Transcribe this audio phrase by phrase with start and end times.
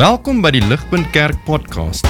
[0.00, 2.06] Welkom by die Ligpunt Kerk podcast.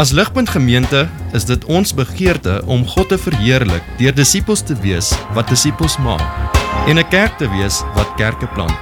[0.00, 1.02] As Ligpunt Gemeente
[1.36, 6.24] is dit ons begeerte om God te verheerlik deur disippels te wees wat disippels maak
[6.88, 8.80] en 'n kerk te wees wat kerke plant.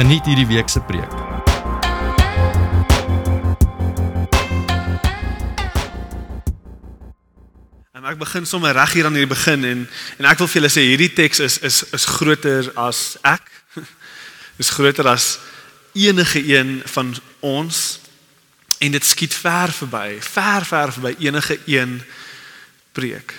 [0.00, 1.12] Geniet hierdie week se preek.
[7.92, 9.88] En ek begin sommer reg hier aan hierdie begin en
[10.18, 13.44] en ek wil vir julle sê hierdie teks is is is groter as ek.
[14.60, 15.38] Is groter as
[15.92, 18.00] enige een van ons
[18.80, 22.00] en dit skiet ver verby, ver ver verby enige een
[22.92, 23.34] preek.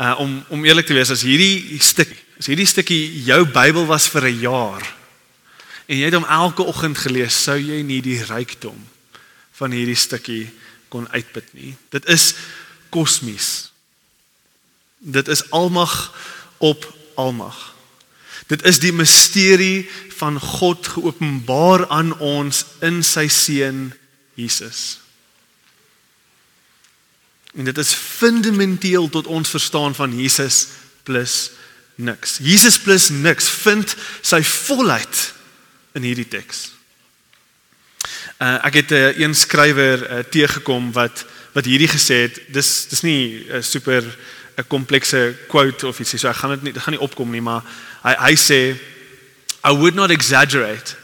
[0.00, 4.08] Uh om om eerlik te wees as hierdie stuk, as hierdie stukkie jou Bybel was
[4.08, 4.84] vir 'n jaar
[5.86, 8.78] en jy het hom elke oggend gelees, sou jy nie die rykdom
[9.52, 10.50] van hierdie stukkie
[10.88, 11.74] kon uitput nie.
[11.90, 12.34] Dit is
[12.90, 13.72] kosmies.
[14.98, 16.14] Dit is almag
[16.58, 17.74] op almag.
[18.46, 19.88] Dit is die misterie
[20.22, 23.90] van God geopenbaar aan ons in sy seun
[24.38, 25.00] Jesus.
[27.52, 30.66] En dit is fundamenteel tot ons verstaan van Jesus
[31.02, 31.50] plus
[31.94, 32.38] niks.
[32.40, 35.24] Jesus plus niks vind sy volheid
[35.98, 36.70] in hierdie teks.
[38.38, 42.86] Uh, ek het 'n uh, een skrywer uh, teëgekom wat wat hierdie gesê het, dis
[42.88, 44.02] dis nie 'n uh, super
[44.56, 47.62] 'n komplekse quote of ietsie so ek gaan dit nie gaan nie opkom nie maar
[48.02, 48.60] hy hy sê
[49.64, 50.96] I would not exaggerate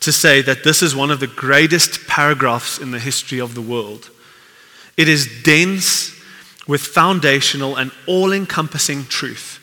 [0.00, 3.62] to say that this is one of the greatest paragraphs in the history of the
[3.62, 4.10] world.
[4.96, 6.12] It is dense
[6.66, 9.58] with foundational and all-encompassing truth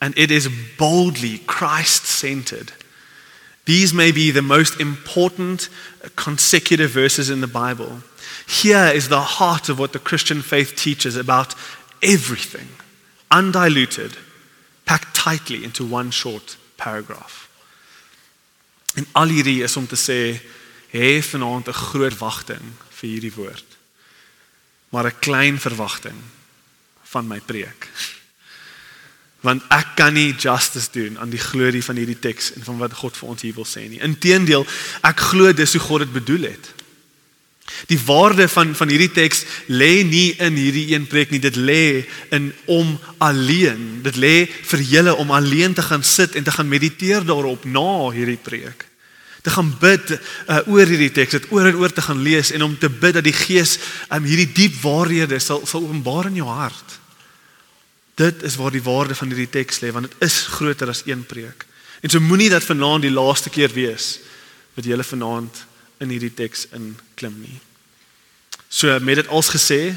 [0.00, 2.72] and it is boldly Christ-centered.
[3.64, 5.68] These may be the most important
[6.16, 8.02] consecutive verses in the Bible.
[8.46, 11.54] Here is the heart of what the Christian faith teaches about
[12.02, 12.68] everything,
[13.30, 14.16] undiluted,
[14.86, 17.47] packed tightly into one short paragraph.
[18.98, 20.20] En al hierdie is om te sê
[20.90, 22.64] hê vanaand 'n groot wagting
[22.98, 23.68] vir hierdie woord.
[24.90, 26.18] Maar 'n klein verwagting
[27.02, 27.88] van my preek.
[29.40, 32.92] Want ek kan nie justice doen aan die glorie van hierdie teks en van wat
[32.92, 34.00] God vir ons hier wil sê nie.
[34.00, 34.66] Inteendeel,
[35.02, 36.74] ek glo dis hoe God dit bedoel het.
[37.86, 42.08] Die waarde van van hierdie teks lê nie in hierdie een preek nie, dit lê
[42.34, 44.02] in om alleen.
[44.02, 48.10] Dit lê vir julle om alleen te gaan sit en te gaan mediteer daarop na
[48.10, 48.87] hierdie preek.
[49.48, 52.66] Te gaan bid uh, oor hierdie teks, dit oor en oor te gaan lees en
[52.66, 53.78] om te bid dat die Gees
[54.12, 56.98] um, hierdie diep waarhede sal sal openbaar in jou hart.
[58.20, 61.24] Dit is waar die waarde van hierdie teks lê want dit is groter as een
[61.24, 61.64] preek.
[62.04, 64.18] En so moenie dat vanaand die laaste keer wees
[64.76, 65.64] wat jy vanaand
[66.04, 67.56] in hierdie teks in klim nie.
[68.68, 69.96] So met dit als gesê,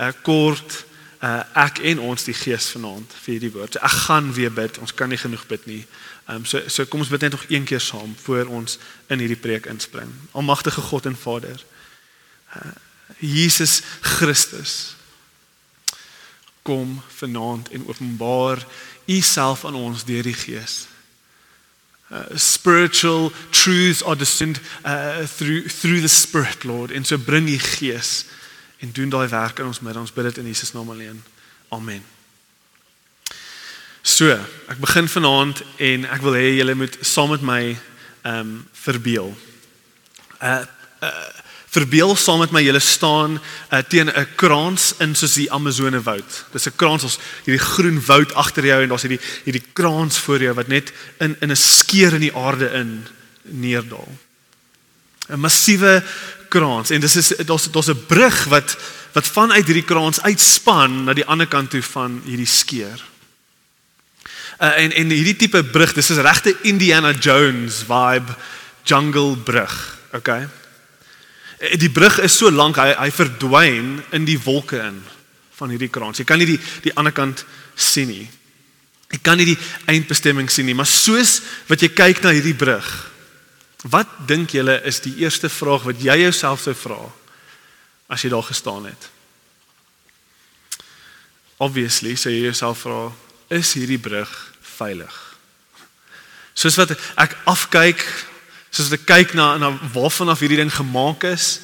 [0.00, 0.82] uh, kort
[1.22, 3.76] uh, ek en ons die gees vanaand vir hierdie woord.
[3.76, 4.78] So ek gaan weer bid.
[4.82, 5.82] Ons kan nie genoeg bid nie.
[6.28, 9.22] Ehm um, so so kom ons bid net nog een keer saam voor ons in
[9.22, 10.12] hierdie preek inspring.
[10.32, 11.64] Almagtige God en Vader.
[12.56, 12.70] Uh,
[13.18, 14.94] Jesus Christus
[16.62, 18.60] kom vanaand en openbaar
[19.06, 20.86] u self aan ons deur die gees.
[22.12, 27.58] Uh, spiritual truths are discerned uh, through through the spirit lord en so bring die
[27.60, 28.24] gees
[28.78, 31.22] en doen daai werk in ons midde ons bid dit in Jesus naam alleen
[31.74, 32.04] amen
[34.02, 34.30] so
[34.68, 39.34] ek begin vanaand en ek wil hê julle moet saam met my ehm um, verbeel
[40.42, 40.64] uh,
[41.02, 41.28] uh
[41.68, 46.44] verbeel saam met my julle staan uh, teen 'n kraans in soos die Amazone woud.
[46.52, 50.40] Dis 'n kraans ons hierdie groen woud agter jou en daar's hierdie hierdie kraans voor
[50.42, 53.06] jou wat net in in 'n skeur in die aarde in
[53.42, 54.08] neerdal.
[55.28, 56.02] 'n Massiewe
[56.48, 58.76] kraans en dis is daar's daar's 'n brug wat
[59.12, 63.04] wat vanuit hierdie kraans uitspan na die ander kant toe van hierdie skeur.
[64.58, 68.34] Uh, en en hierdie tipe brug, dis is regte Indiana Jones vibe
[68.82, 70.48] jungle brug, okay?
[71.58, 75.02] Eh, die brug is so lank hy hy verdwyn in die wolke in
[75.58, 76.18] van hierdie kraans.
[76.18, 77.44] Jy kan nie die die ander kant
[77.74, 78.26] sien nie.
[79.08, 81.38] Jy kan nie die eindbestemming sien nie, maar soos
[81.68, 82.86] wat jy kyk na hierdie brug,
[83.82, 86.98] wat dink julle is die eerste vraag wat jy jouself sou vra
[88.08, 89.08] as jy daar gestaan het?
[91.58, 93.12] Obviously, sê jy jouself vra,
[93.50, 94.30] is hierdie brug
[94.78, 95.14] veilig?
[96.58, 98.02] Soos wat ek afkyk
[98.74, 101.60] soos ek kyk na na waarvan af hierdie ding gemaak is,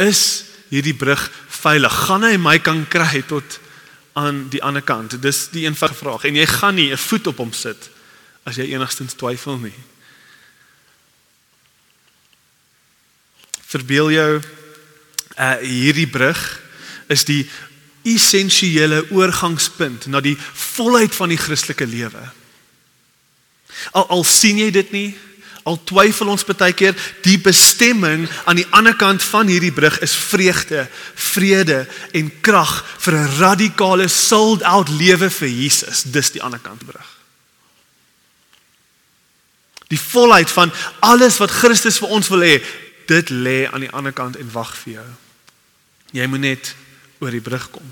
[0.00, 0.22] is
[0.70, 1.22] hierdie brug
[1.60, 1.94] veilig?
[2.06, 3.58] Gaan hy my kan kry tot
[4.18, 5.18] aan die ander kant?
[5.22, 6.26] Dis die eenvoudige vraag.
[6.26, 7.90] En jy gaan nie 'n voet op hom sit
[8.44, 9.76] as jy enigstens twyfel nie.
[13.70, 14.30] Verbeel jou
[15.40, 16.38] uh hierdie brug
[17.08, 17.44] is die
[18.04, 20.36] essensiële oorgangspunt na die
[20.74, 22.22] volheid van die Christelike lewe.
[23.96, 25.08] Al al sien jy dit nie,
[25.68, 30.14] Al twyfel ons baie keer, die bestemming aan die ander kant van hierdie brug is
[30.16, 31.82] vreugde, vrede
[32.16, 32.72] en krag
[33.04, 36.02] vir 'n radikale sold out lewe vir Jesus.
[36.02, 37.08] Dis die ander kant brug.
[39.88, 42.62] Die volheid van alles wat Christus vir ons wil hê,
[43.10, 45.08] dit lê aan die ander kant en wag vir jou.
[46.14, 46.74] Jy moet net
[47.20, 47.86] oor die brug kom.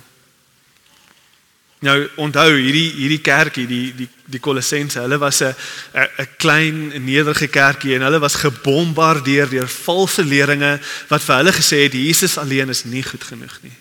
[1.86, 5.54] Nou onthou hierdie hierdie kerkie die die die Kolossense, hulle was 'n
[5.94, 11.82] 'n klein nederige kerkie en hulle was gebombardeer deur valse leeringe wat vir hulle gesê
[11.86, 13.76] het Jesus alleen is nie goed genoeg nie.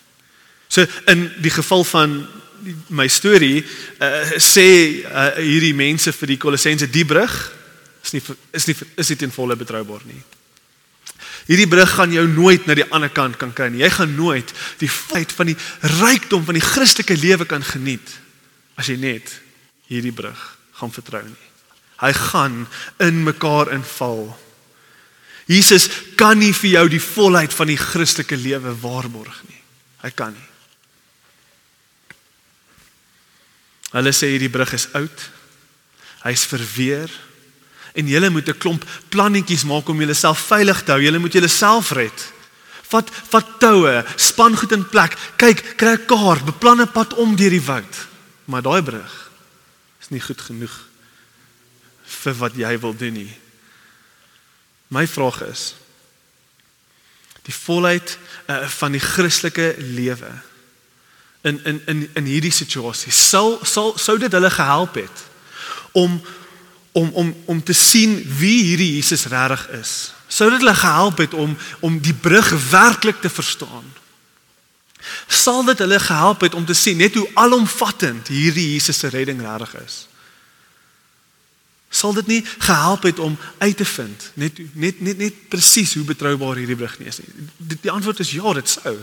[0.67, 2.27] So in die geval van
[2.87, 3.65] my storie
[3.99, 7.53] uh, sê uh, hierdie mense vir die Kolossense die brug
[8.03, 10.36] is nie is nie is nie ten volle betroubaar nie.
[11.47, 13.83] Hierdie brug gaan jou nooit na die ander kant kan kry nie.
[13.85, 14.51] Jy gaan nooit
[14.81, 15.57] die feit van die
[15.97, 18.17] rykdom van die Christelike lewe kan geniet
[18.77, 19.31] as jy net
[19.88, 20.41] hierdie brug
[20.77, 21.47] gaan vertrou nie.
[21.97, 22.59] Hy gaan
[23.01, 24.27] in mekaar inval.
[25.47, 25.88] Jesus
[26.19, 29.61] kan nie vir jou die volheid van die Christelike lewe waarborg nie.
[30.03, 30.49] Hy kan nie.
[33.95, 35.23] Hulle sê hierdie brug is oud.
[36.27, 37.11] Hy's verweer
[37.97, 41.01] en julle moet 'n klomp plannetjies maak om julleself veilig te hou.
[41.01, 42.33] Julle moet julleself red.
[42.88, 45.17] Vat vat toue, span goed in plek.
[45.35, 47.95] Kyk, kry 'n kaart, beplan 'n pad om deur die woud.
[48.45, 49.31] Maar daai brug
[49.99, 50.75] is nie goed genoeg
[52.03, 53.33] vir wat jy wil doen nie.
[54.88, 55.75] My vraag is
[57.44, 58.17] die volheid
[58.47, 60.31] uh, van die Christelike lewe
[61.47, 65.23] in in in in hierdie situasie sal sal sou dit hulle gehelp het
[65.91, 66.19] om
[66.97, 69.94] om om om te sien wie hierdie Jesus regtig is.
[70.27, 73.85] Sou dit hulle gehelp het om om die brug werklik te verstaan.
[75.27, 79.41] Sal dit hulle gehelp het om te sien net hoe alomvattend hierdie Jesus se redding
[79.41, 80.07] regtig is.
[81.89, 86.03] Sal dit nie gehelp het om uit te vind net net net net presies hoe
[86.03, 87.29] betroubaar hierdie brug nie is nie.
[87.57, 88.97] Die, die antwoord is ja, dit sou.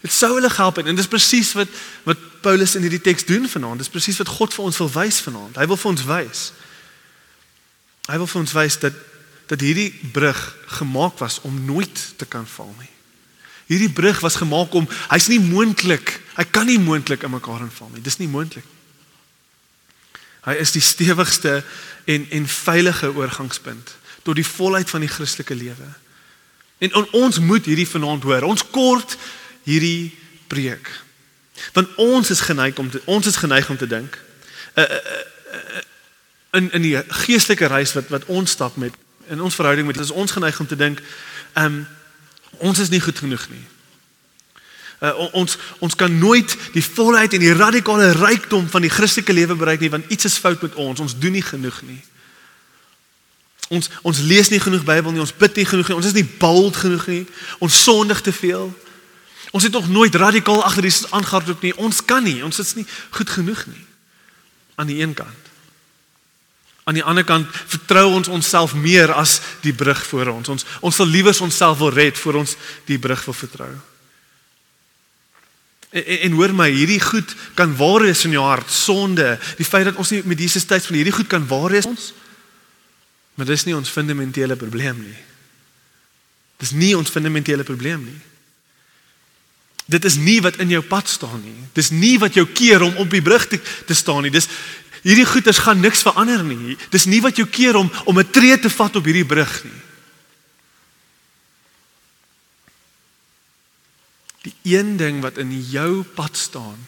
[0.00, 1.68] Dit sou hulle gehelp het en dit is presies wat
[2.08, 3.84] wat Paulus in hierdie teks doen vanaand.
[3.84, 5.60] Dit is presies wat God vir ons wil wys vanaand.
[5.60, 6.50] Hy wil vir ons wys
[8.10, 8.98] Hy wil vir ons wys dat
[9.52, 10.38] dat hierdie brug
[10.78, 12.88] gemaak was om nooit te kan val nie.
[13.68, 17.90] Hierdie brug was gemaak om hy's nie moontlik, hy kan nie moontlik in mekaar inval
[17.92, 18.00] nie.
[18.00, 18.64] Dis nie moontlik.
[20.46, 21.60] Hy is die stewigste
[22.08, 25.90] en en veilige oorgangspunt tot die volheid van die Christelike lewe.
[26.78, 28.46] En on, ons moet hierdie vanaand hoor.
[28.46, 29.16] Ons kort
[29.66, 30.14] hierdie
[30.46, 30.88] preek.
[31.74, 34.18] Want ons is geneig om te, ons is geneig om te dink.
[34.74, 35.81] 'n uh, uh,
[36.52, 38.94] in in die geestelike reis wat wat ons stap met
[39.32, 41.02] in ons verhouding met is ons geneig om te dink
[41.52, 41.86] ehm um,
[42.58, 43.64] ons is nie goed genoeg nie.
[45.02, 49.56] Uh, ons ons kan nooit die volheid en die radikale rykdom van die Christelike lewe
[49.58, 51.00] bereik nie want iets is fout met ons.
[51.00, 51.98] Ons doen nie genoeg nie.
[53.72, 56.28] Ons ons lees nie genoeg Bybel nie, ons bid nie genoeg nie, ons is nie
[56.38, 57.22] bold genoeg nie.
[57.58, 58.68] Ons sondig te veel.
[59.50, 61.74] Ons het nog nooit radikaal agter Jesus aangehardloop nie.
[61.76, 63.86] Ons kan nie, ons is nie goed genoeg nie.
[64.76, 65.41] Aan die een kant.
[66.84, 70.48] Aan die ander kant vertrou ons onsself meer as die brug voor ons.
[70.48, 72.56] Ons ons sal liewer onsself wil red voor ons
[72.88, 73.70] die brug wil vertrou.
[75.92, 79.68] En, en, en hoor my, hierdie goed kan waar wees in jou hart, sonde, die
[79.68, 82.10] feit dat ons nie met Jesus tyd van hierdie goed kan waar wees ons.
[83.38, 85.18] Maar dis nie ons fundamentele probleem nie.
[86.62, 88.20] Dis nie ons fundamentele probleem nie.
[89.92, 91.58] Dit is nie wat in jou pad staan nie.
[91.74, 94.32] Dis nie wat jou keer om op die brug te, te staan nie.
[94.32, 94.48] Dis
[95.02, 96.76] hierdie goeders gaan niks verander nie.
[96.90, 99.80] Dis nie wat jou keer om om 'n tree te vat op hierdie brug nie.
[104.42, 106.78] Die een ding wat in jou pad staan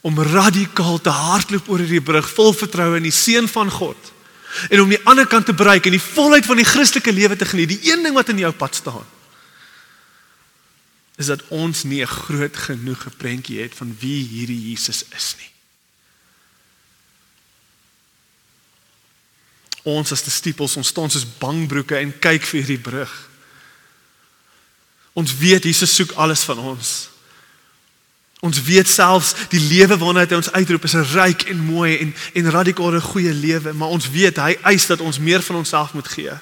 [0.00, 4.12] om radikaal te hardloop oor hierdie brug vol vertroue in die seun van God
[4.68, 7.48] en om die ander kant te bereik en die volheid van die Christelike lewe te
[7.48, 7.68] geniet.
[7.68, 9.06] Die een ding wat in jou pad staan
[11.20, 15.51] is dat ons nie 'n groot genoeg prentjie het van wie hierdie Jesus is nie.
[19.82, 23.12] Ons as disippels, ons staan soos bangbroeke en kyk vir hierdie brug.
[25.18, 26.92] Ons weet Jesus soek alles van ons.
[28.42, 32.14] Ons weet selfs die lewe waarna hy ons uitroep is 'n ryk en mooi en
[32.34, 36.08] en radikale goeie lewe, maar ons weet hy eis dat ons meer van onsself moet
[36.08, 36.32] gee.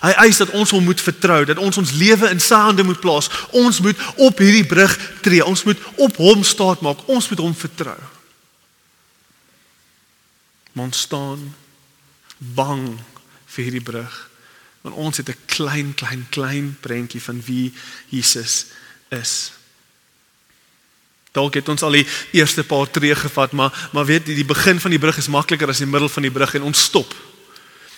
[0.00, 3.00] Hy eis dat ons hom moet vertrou, dat ons ons lewe in sy hande moet
[3.00, 3.30] plaas.
[3.50, 5.44] Ons moet op hierdie brug tree.
[5.44, 7.08] Ons moet op hom staat maak.
[7.08, 7.98] Ons moet hom vertrou.
[10.76, 11.54] Ons staan
[12.38, 12.98] bang
[13.46, 14.30] vir hierdie brug
[14.86, 17.72] want ons het 'n klein klein klein prentjie van wie
[18.08, 18.66] Jesus
[19.10, 19.52] is.
[21.32, 24.80] Dalk het ons al die eerste paar tree gevat, maar maar weet jy die begin
[24.80, 27.14] van die brug is makliker as die middel van die brug en ons stop.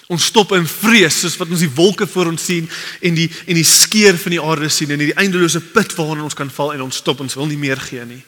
[0.09, 3.54] Ons stop in vrees soos wat ons die wolke voor ons sien en die en
[3.54, 6.83] die skeur van die aarde sien en hierdie eindelose put waarin ons kan val en
[6.83, 8.25] ons stop ons wil nie meer gee nie.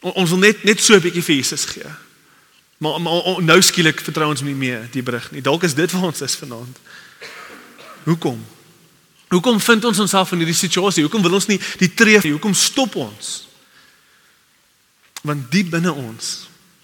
[0.00, 1.90] Ons wil net net so 'n bietjie vir Jesus gee.
[2.84, 5.42] Maar, maar nou skielik vertrou ons nie meer die brug nie.
[5.44, 6.80] Dalk is dit waar ons is vanaand.
[8.04, 8.42] Hoekom?
[9.32, 11.04] Hoekom vind ons onsself in hierdie situasie?
[11.06, 12.34] Hoekom wil ons nie die tree nie?
[12.36, 13.32] Hoekom stop ons?
[15.24, 16.34] Want diep binne ons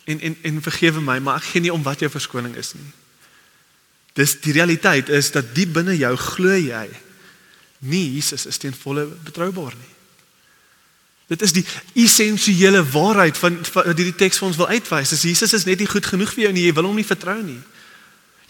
[0.08, 2.88] en en en vergewe my, maar ek gee nie om wat jou verskoning is nie.
[4.18, 6.88] Dis die realiteit is dat diep binne jou glo jy
[7.80, 9.92] nie Jesus is ten volle betroubaar nie.
[11.30, 11.62] Dit is die
[11.94, 15.12] essensiële waarheid van wat hierdie teks vir ons wil uitwys.
[15.14, 16.64] Is Jesus is net nie goed genoeg vir jou nie.
[16.66, 17.60] Jy wil hom nie vertrou nie.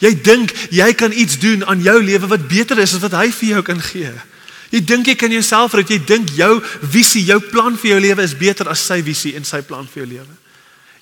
[0.00, 3.26] Jy dink jy kan iets doen aan jou lewe wat beter is as wat hy
[3.36, 4.12] vir jou kan gee.
[4.72, 5.92] Jy dink jy kan jouself red.
[5.92, 9.44] Jy dink jou visie, jou plan vir jou lewe is beter as sy visie en
[9.44, 10.36] sy plan vir jou lewe.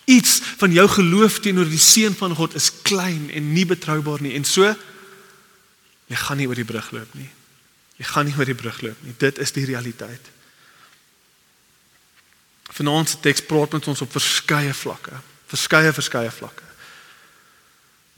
[0.08, 4.34] Iets van jou geloof teenoor die seun van God is klein en nie betroubaar nie
[4.34, 4.66] en so
[6.08, 7.28] jy gaan nie oor die brug loop nie.
[8.00, 9.14] Jy gaan nie oor die brug loop nie.
[9.20, 10.32] Dit is die realiteit.
[12.78, 15.18] Vanaand se teks praat met ons op verskeie vlakke,
[15.50, 16.66] verskeie verskeie vlakke.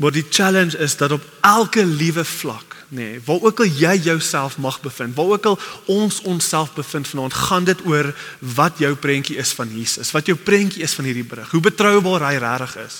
[0.00, 3.94] Maar die challenge is dat op elke liewe vlak, nê, nee, waar ook al jy
[4.00, 5.58] jouself mag bevind, waar ook al
[5.92, 10.36] ons onsself bevind vanaand, gaan dit oor wat jou prentjie is van Jesus, wat jou
[10.36, 12.96] prentjie is van hierdie brug, hoe betroubaar hy regtig is.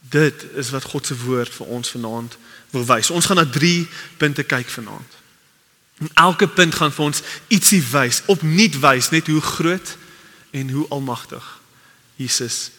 [0.00, 2.38] Dit is wat God se woord vir ons vanaand
[2.70, 3.10] wil wys.
[3.10, 3.88] Ons gaan na 3
[4.22, 5.19] punte kyk vanaand.
[6.00, 9.96] En elke punt gaan vir ons ietsie wys, opnuut wys net hoe groot
[10.56, 11.44] en hoe almagtig
[12.16, 12.70] Jesus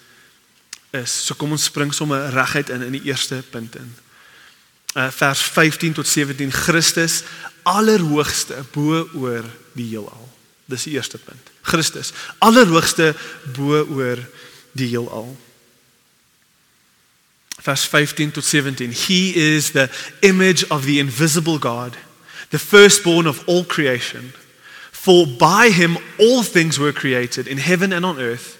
[0.91, 1.13] is.
[1.25, 3.93] So kom ons spring sommer reguit in in die eerste punt in.
[4.97, 7.21] Uh vers 15 tot 17 Christus
[7.63, 9.45] allerhoogste bo oor
[9.77, 10.27] die heelal.
[10.65, 11.53] Dis die eerste punt.
[11.61, 12.11] Christus
[12.43, 13.13] allerhoogste
[13.55, 14.19] bo oor
[14.71, 15.29] die heelal.
[17.61, 19.21] Vers 15 tot 17 He
[19.55, 21.95] is the image of the invisible God,
[22.51, 24.33] the firstborn of all creation.
[24.91, 28.57] For by him all things were created in heaven and on earth,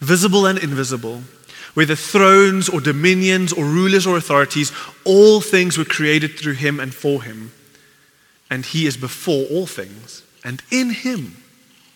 [0.00, 1.22] visible and invisible
[1.74, 4.72] whether thrones or dominions or rulers or authorities,
[5.04, 7.52] all things were created through him and for him.
[8.50, 11.36] And he is before all things, and in him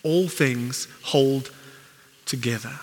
[0.03, 1.51] all things hold
[2.25, 2.81] together.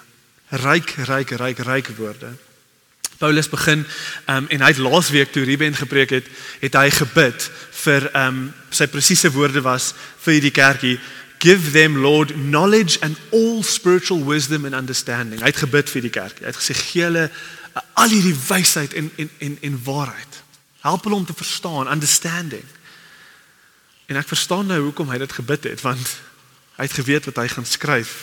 [0.52, 2.38] Ryk, ryk, ryk, ryk woorde.
[3.24, 3.86] Paulus begin
[4.28, 6.28] um, en hy het laasweek toe Ruben gepreek het,
[6.60, 7.48] het hy gebid
[7.86, 9.94] vir um, sy presiese woorde was
[10.26, 10.98] vir hierdie kerkie
[11.44, 15.42] Give them Lord knowledge and all spiritual wisdom and understanding.
[15.42, 16.38] Hy het gebid vir die kerk.
[16.40, 20.40] Hy het gesê gee hulle uh, al hierdie wysheid en en en en waarheid.
[20.86, 22.64] Help hulle om te verstaan, understanding.
[24.08, 26.16] En ek verstaan nou hoekom hy dit gebid het want
[26.78, 28.16] hy het geweet wat hy gaan skryf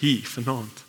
[0.00, 0.79] hier vanaand.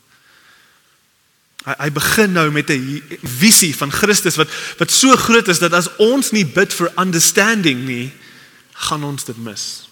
[1.66, 5.74] Hy hy begin nou met 'n visie van Christus wat wat so groot is dat
[5.74, 8.12] as ons nie bid vir understanding nie,
[8.74, 9.90] gaan ons dit mis.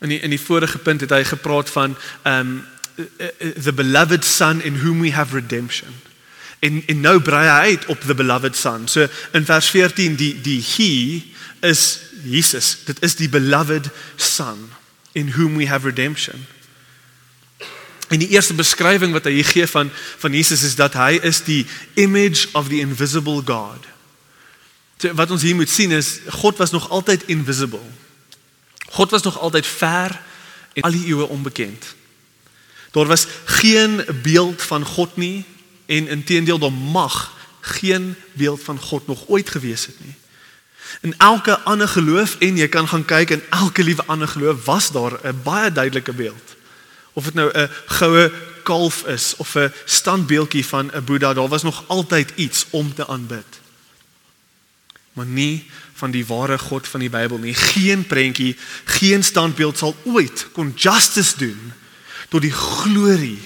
[0.00, 2.66] In die, in die vorige punt het hy gepraat van um
[3.62, 5.88] the beloved son in whom we have redemption.
[6.58, 8.88] En en nou brei hy uit op the beloved son.
[8.88, 11.22] So in vers 14 die die he
[11.60, 12.76] is Jesus.
[12.84, 14.70] Dit is die beloved son
[15.12, 16.46] in whom we have redemption.
[18.10, 21.44] En die eerste beskrywing wat hy hier gee van van Jesus is dat hy is
[21.46, 21.62] die
[21.94, 23.86] image of the invisible God.
[24.98, 27.86] So, wat ons hier moet sien is God was nog altyd invisible.
[28.90, 30.18] God was nog altyd ver
[30.74, 31.94] en al die eeue onbekend.
[32.90, 35.44] Daar was geen beeld van God nie
[35.86, 40.14] en intedeel daar mag geen beeld van God nog ooit gewees het nie.
[41.00, 44.90] In elke ander geloof en jy kan gaan kyk in elke liewe ander geloof was
[44.90, 46.58] daar 'n baie duidelike beeld.
[47.12, 51.62] Of dit nou 'n goue kalf is of 'n standbeeldjie van 'n Boeddha, daar was
[51.62, 53.60] nog altyd iets om te aanbid
[55.12, 55.64] maar nie
[55.94, 57.54] van die ware God van die Bybel nie.
[57.54, 61.72] Geen prentjie, geen standbeeld sal ooit kon justice doen
[62.28, 63.40] tot die glorie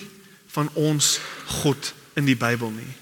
[0.54, 1.18] van ons
[1.62, 2.92] God in die Bybel nie.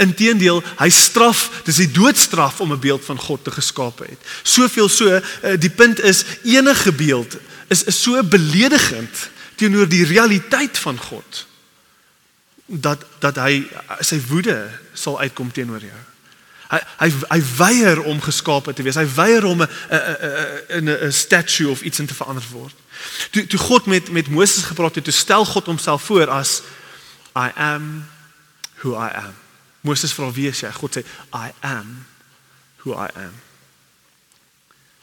[0.00, 4.18] Inteendeel, hy straf, dis die doodstraf om 'n beeld van God te geskaap het.
[4.42, 7.36] Soveel so, eh, die punt is enige beeld
[7.68, 11.46] is is so beledigend teenoor die realiteit van God
[12.66, 13.62] dat dat hy
[14.02, 14.56] sy woede
[14.92, 16.02] sal uitkom teenoor jou.
[16.66, 18.98] Hy hy hy weier om geskape te wees.
[18.98, 22.74] Hy weier om 'n 'n 'n 'n statue of iets in te verander word.
[23.30, 26.62] Toe toe God met met Moses gepraat het, toe stel God homself voor as
[27.36, 28.08] I am
[28.82, 29.34] who I am.
[29.80, 30.72] Moses vra wie is jy?
[30.72, 32.06] God sê I am
[32.82, 33.34] who I am.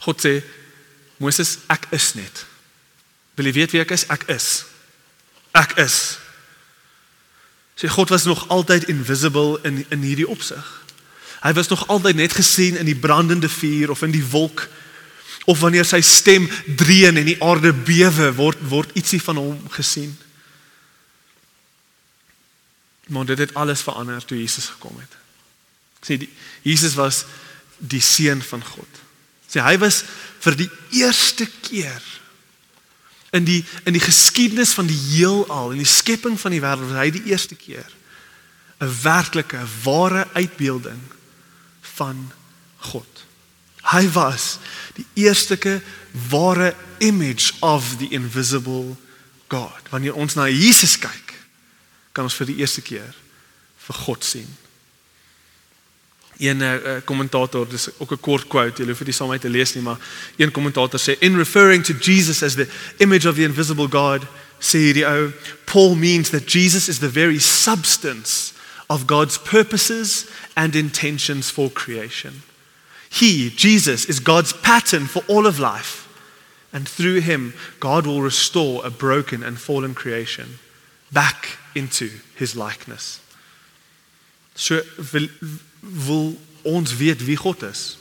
[0.04, 0.44] God sê
[1.18, 2.46] Moses ek is net.
[3.36, 4.06] Wil jy weet wie ek is?
[4.14, 4.50] Ek is.
[5.58, 5.98] Ek is.
[7.80, 10.64] Sê God was nog altyd invisible in in hierdie opsig.
[11.44, 14.68] Hy was nog altyd net gesien in die brandende vuur of in die wolk
[15.46, 16.46] of wanneer sy stem
[16.80, 20.14] dreun en die aarde bewe word word ietsie van hom gesien.
[23.12, 25.18] Maar dit het alles verander toe Jesus gekom het.
[26.06, 26.30] Sê die
[26.64, 27.26] Jesus was
[27.78, 29.02] die seun van God.
[29.50, 30.04] Sê hy was
[30.46, 30.70] vir die
[31.02, 32.00] eerste keer
[33.34, 37.00] in die in die geskiedenis van die heelal en die skepping van die wêreld was
[37.02, 37.90] hy die eerste keer
[38.80, 41.02] 'n werklike ware uitbeelding
[41.96, 42.32] van
[42.78, 43.26] God.
[43.84, 44.58] Hy was
[44.96, 45.82] die eerste
[46.30, 48.96] ware image of the invisible
[49.48, 49.90] God.
[49.90, 51.34] Wanneer ons na Jesus kyk,
[52.12, 53.16] kan ons vir die eerste keer
[53.78, 54.50] vir God sien.
[56.44, 59.74] Een uh, kommentator, dis ook 'n kort quote, jy hoef dit saam met te lees
[59.74, 59.98] nie, maar
[60.36, 64.22] een kommentator sê in referring to Jesus as the image of the invisible God,
[64.60, 65.32] sê hierdie ou,
[65.66, 68.54] Paul means that Jesus is the very substance
[68.88, 72.44] of God's purposes and intentions for creation.
[73.10, 76.08] He, Jesus, is God's pattern for all of life.
[76.72, 80.60] And through him, God will restore a broken and fallen creation
[81.12, 83.20] back into his likeness.
[84.56, 84.82] So
[85.84, 87.98] wil, ons weet wie God is.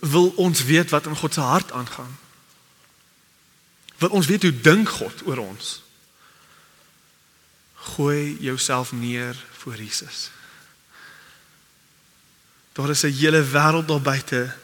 [0.00, 2.18] Wil ons weet wat in God se hart aangaan.
[3.96, 5.82] Wil ons weet hoe dink God oor ons.
[7.74, 10.30] Gooi jouself neer voor Jesus.
[12.72, 14.56] Daar is 'n hele wêreld daar buite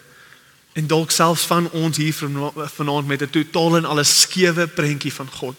[0.73, 2.15] en dalk selfs van ons hier
[2.55, 5.57] vanaand met 'n totaal en alles skewe prentjie van God.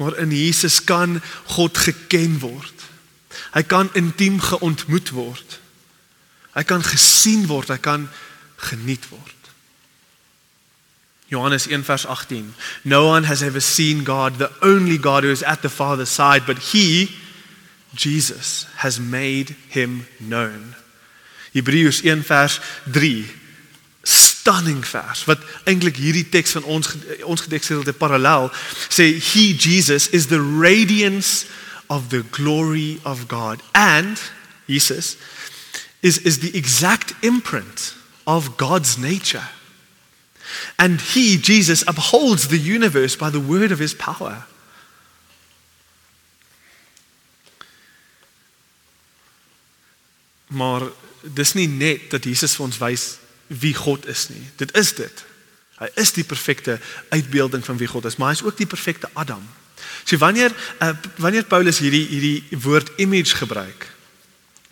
[0.00, 2.72] Maar in Jesus kan God geken word.
[3.52, 5.58] Hy kan intiem geontmoet word.
[6.56, 8.06] Hy kan gesien word, hy kan
[8.56, 9.36] geniet word.
[11.28, 12.54] Johannes 1 vers 18.
[12.82, 16.46] No one has ever seen God, the only God who is at the Father's side,
[16.46, 17.12] but he
[17.94, 20.74] Jesus has made him known.
[21.52, 22.60] Hebreërs 1 vers
[22.92, 23.39] 3
[24.40, 26.94] stunning vers wat eintlik hierdie teks van ons
[27.28, 28.48] ons gedekselde parallel
[28.88, 31.46] sê he Jesus is the radiance
[31.90, 33.62] of the glory of God.
[33.74, 34.20] And
[34.66, 35.16] Jesus
[36.00, 39.48] is is the exact imprint of God's nature.
[40.76, 44.46] And he Jesus upholds the universe by the word of his power.
[50.46, 50.82] Maar
[51.22, 53.04] dis nie net dat Jesus vir ons wys
[53.58, 54.42] wie God is nie.
[54.56, 55.24] Dit is dit.
[55.80, 59.08] Hy is die perfekte uitbeelding van wie God is, maar hy is ook die perfekte
[59.12, 59.42] Adam.
[60.04, 63.88] So wanneer uh, wanneer Paulus hierdie hierdie woord image gebruik,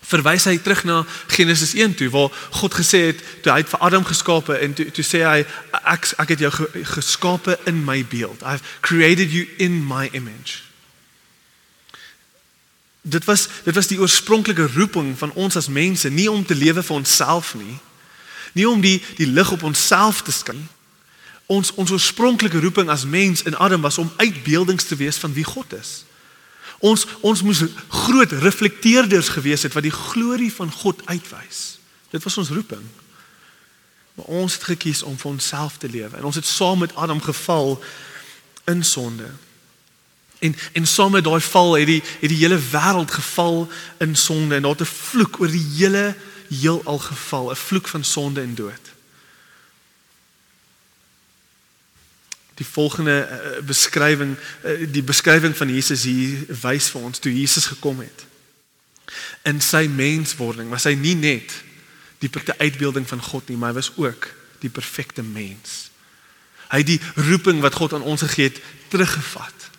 [0.08, 1.00] verwys hy terug na
[1.32, 4.88] Genesis 1 toe waar God gesê het toe hy het vir Adam geskape en toe
[4.94, 5.42] toe sê hy
[5.82, 6.52] ek ek het jou
[6.94, 8.44] geskape in my beeld.
[8.44, 10.68] I've created you in my image
[13.08, 16.82] dit was dit was die oorspronklike roeping van ons as mense nie om te lewe
[16.82, 17.78] vir onsself nie
[18.58, 20.66] nie om die die lig op onsself te skyn
[21.48, 25.46] ons ons oorspronklike roeping as mens in Adam was om uitbeeldings te wees van wie
[25.48, 26.04] God is.
[26.78, 31.78] Ons ons moes groot reflekteerders gewees het wat die glorie van God uitwys.
[32.12, 32.84] Dit was ons roeping.
[34.14, 36.16] Maar ons het gekies om vir onsself te lewe.
[36.20, 37.78] En ons het saam met Adam geval
[38.68, 39.32] in sonde.
[40.38, 43.68] En en saam met daai val het die het die hele wêreld geval
[44.04, 44.54] in sonde.
[44.54, 46.12] En daar het 'n vloek oor die hele
[46.48, 48.84] heelal geval, 'n vloek van sonde en dood.
[52.54, 57.66] Die volgende uh, beskrywing uh, die beskrywing van Jesus hier wys vir ons toe Jesus
[57.66, 58.26] gekom het.
[59.42, 61.62] In sy menswording was hy nie net
[62.18, 65.90] die perfekte uitbeelding van God nie, maar hy was ook die perfekte mens.
[66.68, 69.70] Hy het die roeping wat God aan ons gegee het teruggevat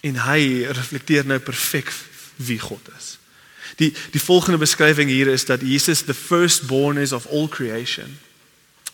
[0.00, 1.90] en hy reflekteer nou perfek
[2.36, 3.16] wie God is.
[3.76, 8.18] Die die volgende beskrywing hier is dat Jesus the firstborn is of all creation.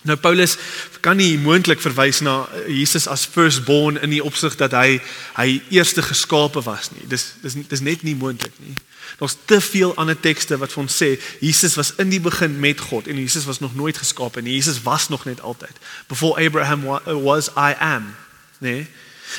[0.04, 0.56] Nou Paulus
[1.00, 4.98] kan nie moontlik verwys na Jesus as firstborn in die opsig dat hy
[5.38, 7.06] hy eerste geskape was nie.
[7.08, 8.74] Dis dis dis net nie moontlik nie.
[9.18, 12.80] Daar's te veel ander tekste wat vir ons sê Jesus was in die begin met
[12.90, 14.58] God en Jesus was nog nooit geskape nie.
[14.58, 15.72] Jesus was nog net altyd.
[16.12, 16.84] Before Abraham
[17.24, 18.12] was I am,
[18.58, 18.84] nee.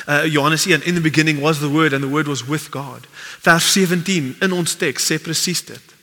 [0.04, 3.06] Uh, Johannes 1 in the beginning was the word and the word was with God.
[3.40, 5.94] Vers 17 in ons teks sê presies dit.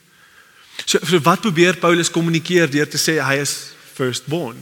[0.85, 4.57] So, so wat probeer Paulus kommunikeer deur te sê hy is firstborn?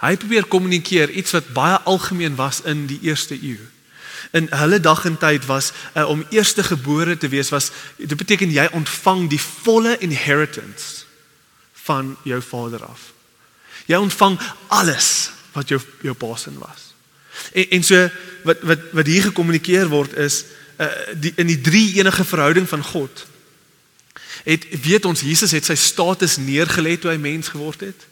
[0.00, 3.60] Hy probeer kommunikeer iets wat baie algemeen was in die eerste eeu.
[4.36, 8.52] In hulle dag en tyd was uh, om eerste gebore te wees was dit beteken
[8.52, 11.04] jy ontvang die volle inheritance
[11.86, 13.12] van jou vader af.
[13.88, 14.36] Jy ontvang
[14.68, 16.87] alles wat jou jou pa se was.
[17.52, 18.08] En en so
[18.42, 20.44] wat wat wat hier gekommunikeer word is
[20.78, 23.26] uh die in die drie enige verhouding van God.
[24.44, 28.06] Het weet ons Jesus het sy status neergelê toe hy mens geword het.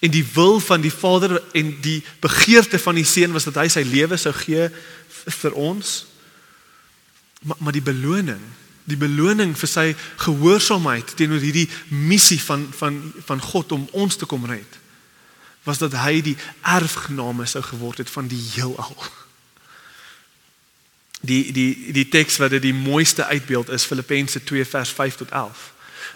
[0.00, 3.68] En die wil van die Vader en die begeerte van die Seun was dat hy
[3.72, 4.68] sy lewe sou gee
[5.40, 6.06] vir ons.
[7.42, 8.40] Maar maar die beloning,
[8.84, 9.86] die beloning vir sy
[10.22, 14.84] gehoorsaamheid teenoor hierdie missie van van van God om ons te kom red
[15.66, 18.96] was dat hy die erfgename sou geword het van die heelal.
[21.26, 25.30] Die die die teks wat dit die mooiste uitbeeld is Filippense 2 vers 5 tot
[25.30, 25.64] 11.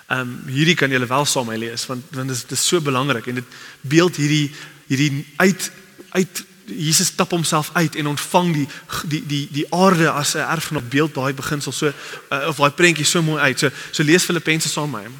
[0.06, 3.26] Ehm um, hierdie kan julle wel saam my lees want want dit is so belangrik
[3.26, 4.52] en dit beeld hierdie
[4.86, 5.70] hierdie uit
[6.10, 8.68] uit Jesus stap homself uit en ontvang die
[9.04, 13.04] die die die aarde as 'n erfgenaam beeld daai beginsel so uh, of daai prentjie
[13.04, 13.58] so mooi uit.
[13.58, 15.10] So so lees Filippense saam met my.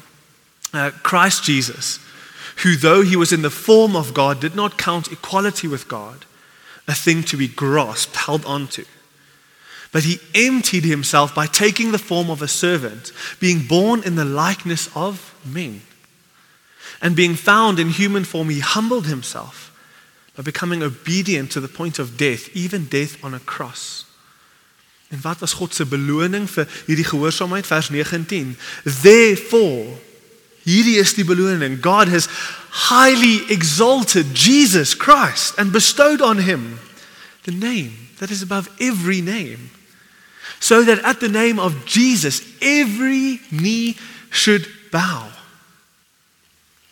[0.71, 1.99] Uh, Christ Jesus
[2.57, 6.25] who though he was in the form of God did not count equality with God
[6.87, 8.85] a thing to be grasped held onto
[9.91, 14.25] but he emptied himself by taking the form of a servant being born in the
[14.25, 15.81] likeness of men
[17.01, 19.71] and being found in human form he humbled himself
[20.35, 24.05] by becoming obedient to the point of death, even death on a cross.
[25.09, 28.57] En wat was God se beloning vir hierdie gehoorsaamheid vers 19?
[29.01, 29.99] Therefore,
[30.65, 31.81] hierdie is die beloning.
[31.81, 32.27] God has
[32.69, 36.79] highly exalted Jesus Christ and bestowed on him
[37.43, 39.71] the name that is above every name.
[40.59, 43.97] So that at the name of Jesus every knee
[44.29, 45.31] should bow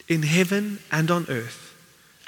[0.08, 1.70] in heaven and on earth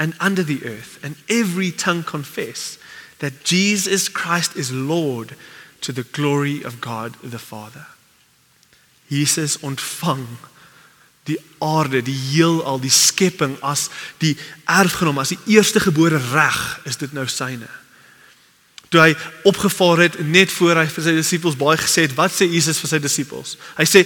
[0.02, 2.80] and under the earth, and every tongue confess
[3.20, 5.36] that Jesus Christ is Lord
[5.82, 7.86] to the glory of God the Father.
[9.08, 10.26] Jesus ontvang
[11.30, 13.90] die aarde, die heelal, die skepping as
[14.24, 14.34] die
[14.66, 17.70] erfgenaam, as die eerstegebore reg, is dit nou syne.
[18.92, 19.14] Toe hy
[19.48, 22.92] opgevaar het net voor hy vir sy disippels baie gesê het, wat sê Jesus vir
[22.92, 23.56] sy disippels?
[23.78, 24.04] Hy sê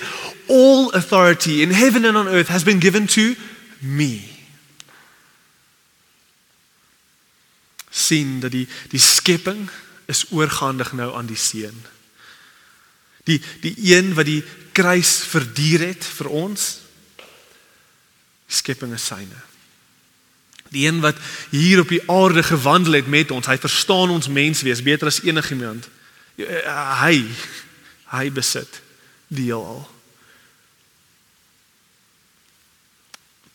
[0.52, 3.34] all authority in heaven and on earth has been given to
[3.82, 4.36] me.
[7.96, 9.70] sien dat die die skepping
[10.12, 11.78] is oorgaandig nou aan die seun.
[13.24, 14.44] Die die een wat die
[14.76, 16.66] kruis verduur het vir ons.
[18.48, 19.42] Skepping is syne.
[20.74, 21.18] Die een wat
[21.50, 25.90] hier op die aarde gewandel het met ons, hy verstaan ons menswees beter as enigiemand.
[26.36, 27.18] Hy
[28.16, 28.82] hy besit
[29.34, 29.84] die heelal.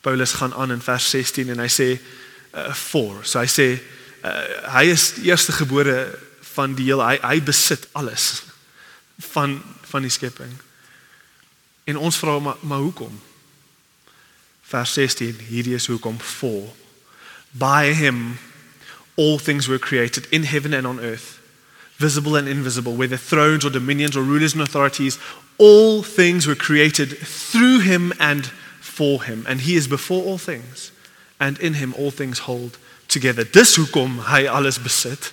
[0.01, 3.21] Paulus gaan aan in vers 16 en hy sê uh, for.
[3.25, 6.09] So hy sê uh, hy is die eerste gebore
[6.55, 8.43] van die hele hy hy besit alles
[9.33, 10.53] van van die skepping.
[11.91, 13.21] En ons vra maar maar hoekom?
[14.71, 16.71] Vers 16 hierdie is hoekom for
[17.51, 18.39] by him
[19.19, 21.41] all things were created in heaven and on earth
[21.99, 25.19] visible and invisible whether thrones or dominions or rulers and authorities
[25.59, 28.47] all things were created through him and
[28.81, 30.93] for him and he is before all things
[31.41, 32.79] and in him all things hold
[33.09, 33.45] together.
[33.45, 35.33] Dis hoekom hy alles besit.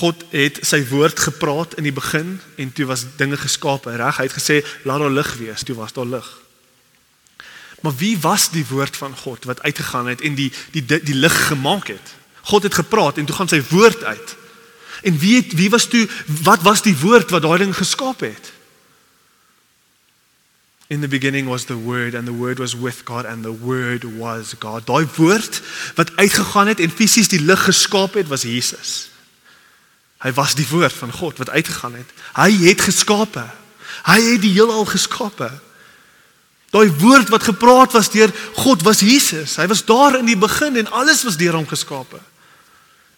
[0.00, 4.18] God het sy woord gepraat in die begin en toe was dinge geskape, reg?
[4.18, 4.56] Hy het gesê
[4.88, 6.30] laat daar lig wees, toe was daar lig.
[7.80, 11.14] Maar wie was die woord van God wat uitgegaan het en die die die, die
[11.14, 12.14] lig gemaak het?
[12.40, 14.36] God het gepraat en toe gaan sy woord uit.
[15.02, 16.08] En wie het, wie was toe
[16.42, 18.52] wat was die woord wat daai ding geskaap het?
[20.90, 24.04] In the beginning was the word and the word was with God and the word
[24.18, 24.86] was God.
[24.86, 25.62] Daai woord
[25.94, 29.08] wat uitgegaan het en fisies die lig geskaap het was Jesus.
[30.20, 32.10] Hy was die woord van God wat uitgegaan het.
[32.36, 33.46] Hy het geskape.
[34.04, 35.48] Hy het die heelal geskape.
[36.70, 39.56] Daai woord wat gepraat was deur God was Jesus.
[39.56, 42.20] Hy was daar in die begin en alles was deur hom geskape.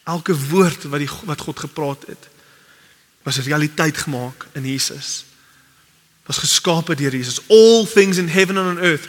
[0.09, 2.31] Elke woord wat die wat God gepraat het
[3.23, 5.25] was 'n realiteit gemaak in Jesus
[6.27, 7.41] was geskape deur Jesus.
[7.49, 9.09] All things in heaven and on earth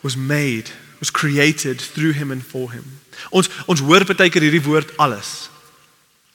[0.00, 0.64] was made,
[0.98, 2.84] was created through him and for him.
[3.30, 5.48] Ons ons hoor baie keer hierdie woord alles.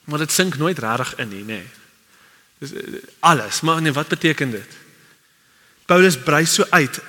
[0.08, 1.62] Maar dit sink nooit regtig in nie, nê.
[2.64, 4.78] Dis eh, alles, maar nee, wat beteken dit?
[5.86, 7.00] Paulus brei so uit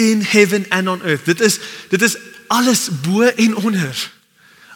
[0.00, 1.28] in heaven and on earth.
[1.28, 1.58] Dit is
[1.92, 2.16] dit is
[2.48, 4.10] alles bo en onder.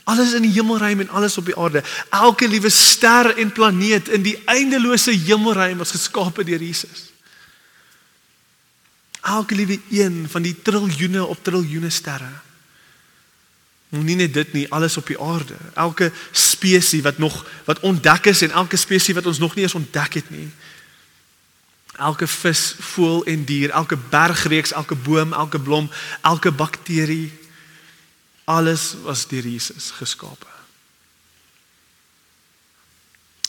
[0.05, 1.83] Alles in die hemelruim en alles op die aarde.
[2.11, 7.15] Elke liewe ster en planeet in die eindelose hemelruim was geskape deur Jesus
[9.25, 12.29] elke liewe een van die triljoene op triljoene sterre.
[13.89, 15.57] Nie net dit nie, alles op die aarde.
[15.75, 19.75] Elke spesies wat nog wat ontdek is en elke spesies wat ons nog nie eens
[19.75, 20.49] ontdek het nie.
[21.97, 25.91] Elke vis, voël en dier, elke bergreeks, elke boom, elke blom,
[26.23, 27.33] elke bakterie,
[28.45, 30.51] alles was deur Jesus geskape.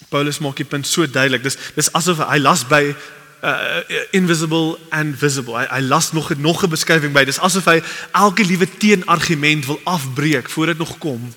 [0.10, 1.44] Paulus maak die punt so duidelik.
[1.44, 3.82] Dis dis asof hy las by uh,
[4.16, 5.56] invisible and visible.
[5.58, 7.26] Hy, hy las nog nog 'n beskrywing by.
[7.26, 7.82] Dis asof hy
[8.12, 11.34] elke liewe teenargument wil afbreek voor dit nog kom.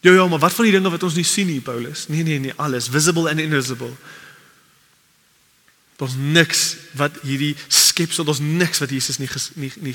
[0.00, 2.08] Ja ja, maar wat van die dinge wat ons nie sien nie, Paulus?
[2.08, 3.92] Nee nee nee, alles visible and invisible.
[6.02, 6.62] Daar's niks
[6.98, 9.94] wat hierdie skepsel, daar's niks wat Jesus nie ges, nie nie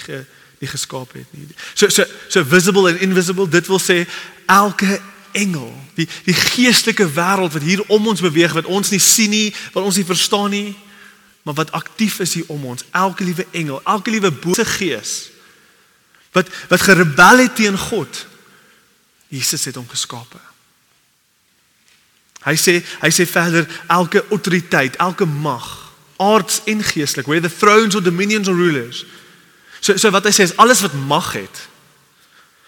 [0.57, 1.47] nie geskaap het nie.
[1.75, 4.05] So so so visible and invisible, dit wil sê
[4.45, 5.01] elke
[5.35, 9.49] engel, die die geestelike wêreld wat hier om ons beweeg wat ons nie sien nie,
[9.73, 10.77] wat ons nie verstaan nie,
[11.43, 12.85] maar wat aktief is hier om ons.
[12.95, 15.17] Elke liewe engel, elke liewe bose gees
[16.31, 18.23] wat wat gerebel het teen God.
[19.27, 20.39] Jesus het hom geskape.
[22.47, 25.86] Hy sê hy sê verder elke autoriteit, elke mag,
[26.17, 29.05] aards en geestelik, whether thrones or dominions or rulers.
[29.79, 31.67] So so wat hy sê is alles wat mag het.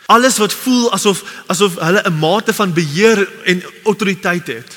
[0.10, 4.76] Alles wat voel asof asof hulle 'n mate van beheer en autoriteit het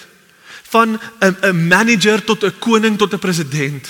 [0.72, 3.88] van 'n 'n manager tot 'n koning tot 'n president.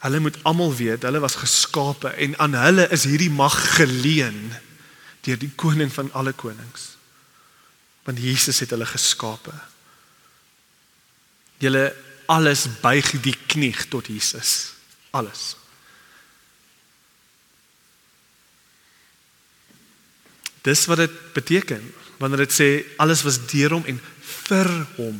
[0.00, 4.52] Hulle moet almal weet, hulle was geskape en aan hulle is hierdie mag geleen
[5.20, 6.96] deur die koning van alle konings.
[8.02, 9.52] Want Jesus het hulle geskape.
[11.58, 11.94] Julle
[12.30, 14.72] alles buig die knie tot Jesus.
[15.10, 15.56] Alles.
[20.62, 21.82] Dis wat dit beteken
[22.20, 22.68] wanneer dit sê
[23.00, 23.98] alles was deur hom en
[24.46, 25.18] vir hom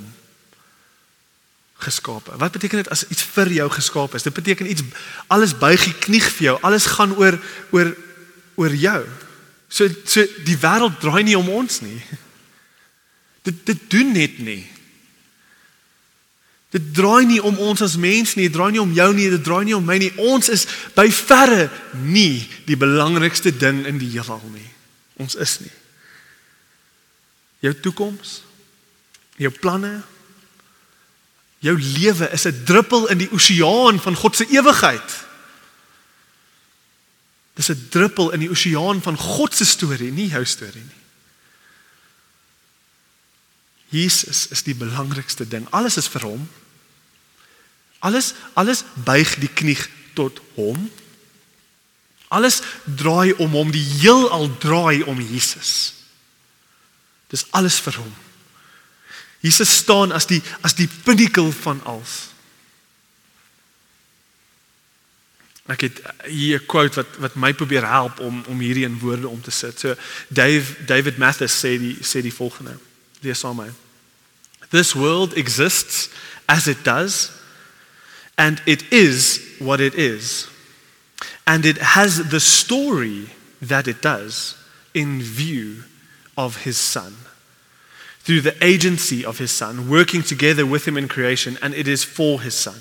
[1.81, 2.37] geskape.
[2.37, 4.27] Wat beteken dit as iets vir jou geskaap is?
[4.29, 4.85] Dit beteken iets
[5.33, 6.57] alles buig die knie vir jou.
[6.61, 7.41] Alles gaan oor
[7.73, 7.95] oor
[8.61, 9.01] oor jou.
[9.73, 11.99] So so die wêreld draai nie om ons nie.
[13.49, 14.63] Dit dit doen net nie.
[16.71, 19.43] Dit draai nie om ons as mens nie, dit draai nie om jou nie, dit
[19.43, 20.13] draai nie om my nie.
[20.17, 21.71] Ons is by verre
[22.05, 24.69] nie die belangrikste ding in die heelal nie.
[25.19, 25.75] Ons is nie.
[27.61, 28.41] Jou toekoms
[29.41, 30.03] jou planne
[31.61, 35.11] jou lewe is 'n druppel in die oseaan van God se ewigheid.
[37.55, 41.01] Dis 'n druppel in die oseaan van God se storie, nie jou storie nie.
[43.89, 45.67] Jesus is die belangrikste ding.
[45.71, 46.49] Alles is vir hom.
[48.01, 49.79] Alles alles buig die knie
[50.17, 50.91] tot hom.
[52.29, 55.95] Alles draai om hom, die heelal draai om Jesus.
[57.31, 58.13] Dis alles vir hom.
[59.41, 62.29] Jesus staan as die as die pinnacle van alles.
[65.71, 69.29] Ek het hier 'n quote wat wat my probeer help om om hierdie in woorde
[69.29, 69.79] om te sit.
[69.79, 69.95] So
[70.29, 72.79] Dave David Mathis sê die sê die volgende.
[73.21, 73.71] Lees met my.
[74.69, 76.09] This world exists
[76.47, 77.31] as it does
[78.39, 80.49] and it is what it is.
[81.47, 84.57] And it has the story that it does
[84.95, 85.85] in view
[86.37, 87.15] of his son
[88.21, 92.05] through the agency of his Son, working together with him in creation, and it is
[92.05, 92.79] for his Son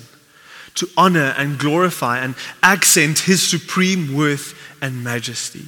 [0.76, 5.64] to honor and glorify and accent his supreme worth and majesty.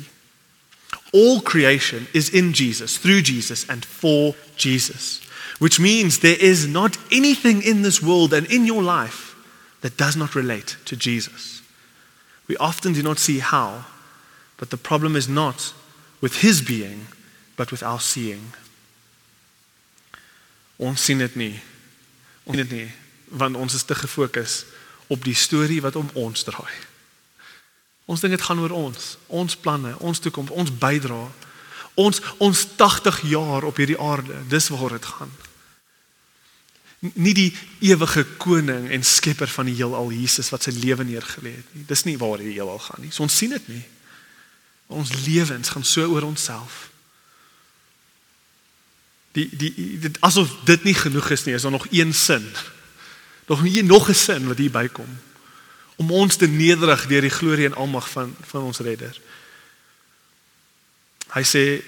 [1.13, 5.21] All creation is in Jesus, through Jesus, and for Jesus,
[5.59, 9.32] which means there is not anything in this world and in your life
[9.83, 11.63] that does not relate to Jesus.
[12.49, 13.85] We often do not see how,
[14.57, 15.75] but the problem is not
[16.21, 17.07] with his being,
[17.57, 18.53] but with our seeing.
[20.79, 21.61] Ons sien dit nie.
[22.47, 22.91] Ons sien dit nie
[23.33, 24.65] want ons is te gefokus
[25.07, 26.75] op die storie wat om ons draai.
[28.05, 31.25] Ons dink dit gaan oor ons, ons planne, ons toekoms, ons bydra.
[32.01, 35.33] Ons ons 80 jaar op hierdie aarde, dis waar dit gaan.
[37.03, 37.51] Nie die
[37.83, 41.83] ewige koning en skepper van die heelal Jesus wat sy lewe neergelê het nie.
[41.89, 43.11] Dis nie waar die heelal gaan nie.
[43.11, 43.83] So ons sien dit nie.
[44.87, 46.93] Ons lewens gaan so oor onsself.
[49.35, 49.73] Die die
[50.05, 52.47] dit asof dit nie genoeg is nie, is daar nog een sin.
[53.51, 55.19] Nog nie nog 'n sin wat hier bykom
[55.97, 59.21] om ons te nederig deur die glorie en almag van van ons Redder.
[61.35, 61.83] Hy sê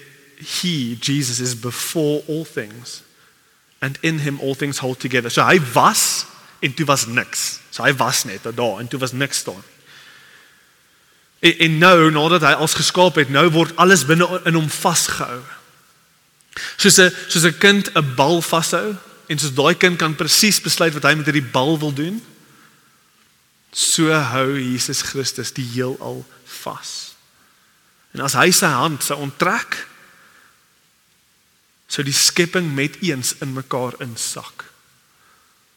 [0.59, 3.04] he Jesus is before all things
[3.81, 5.29] and in him all things hold together.
[5.29, 6.25] So hy was
[6.59, 7.59] en toe was niks.
[7.69, 9.63] So hy was net daar en toe was niks staan.
[11.39, 15.41] En, en nou nadat hy ons geskaap het, nou word alles binne in hom vasgehou.
[16.79, 18.95] Soos 'n soos 'n kind 'n bal vashou
[19.27, 22.21] en soos daai kind kan presies besluit wat hy met hierdie bal wil doen,
[23.73, 26.25] so hou Jesus Christus die heelal
[26.63, 27.15] vas.
[28.13, 29.87] En as hy sy hand sou onttrek,
[31.87, 34.65] sou die skepping met eens in mekaar insak.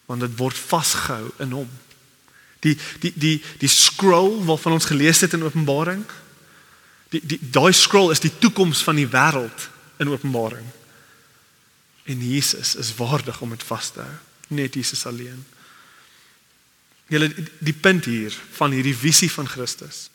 [0.09, 1.69] Want dit word vasgehou in hom.
[2.65, 6.03] Die die die die scroll waarvan ons gelees het in Openbaring,
[7.13, 9.69] die die daai scroll is die toekoms van die wêreld
[9.99, 10.65] in Openbaring.
[12.09, 14.17] En Jesus is waardig om dit vas te hou.
[14.47, 15.45] Net Jesus alleen.
[17.09, 20.07] Julle die punt hier van hierdie visie van Christus.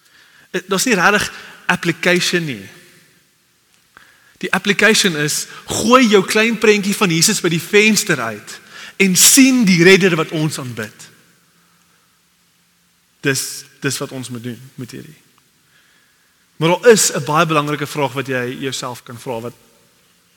[0.50, 1.30] Eh, daar's nie regtig
[1.66, 2.62] application nie.
[4.44, 8.58] Die application is gooi jou klein prentjie van Jesus by die venster uit
[9.00, 11.08] en sien die redder wat ons aanbid.
[13.24, 15.16] Dis dis wat ons moet doen met hierdie.
[16.56, 19.56] Maar daar is 'n baie belangrike vraag wat jy jouself kan vra wat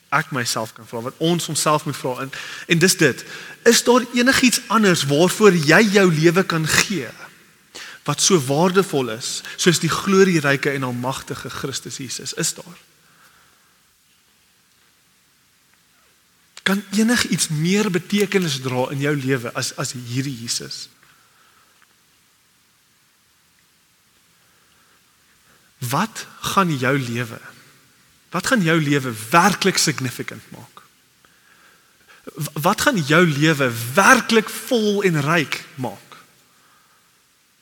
[0.08, 2.30] ek myself kan vra wat ons onsself moet vra en
[2.66, 3.24] en dis dit
[3.64, 7.08] is daar enigiets anders waarvoor jy jou lewe kan gee
[8.04, 12.87] wat so waardevol is soos die glorieryke en almagtige Christus Jesus is daar
[16.68, 20.86] kan enigiets meer betekenis dra in jou lewe as as hierdie Jesus
[25.78, 27.38] Wat gaan jou lewe
[28.28, 30.82] Wat gaan jou lewe werklik significant maak?
[32.52, 36.18] Wat gaan jou lewe werklik vol en ryk maak?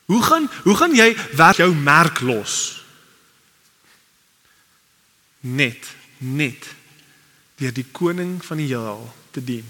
[0.05, 2.83] Hoe gaan hoe gaan jy werk jou merk los?
[5.39, 6.75] Net net
[7.57, 9.67] deur die koning van die heelal te dien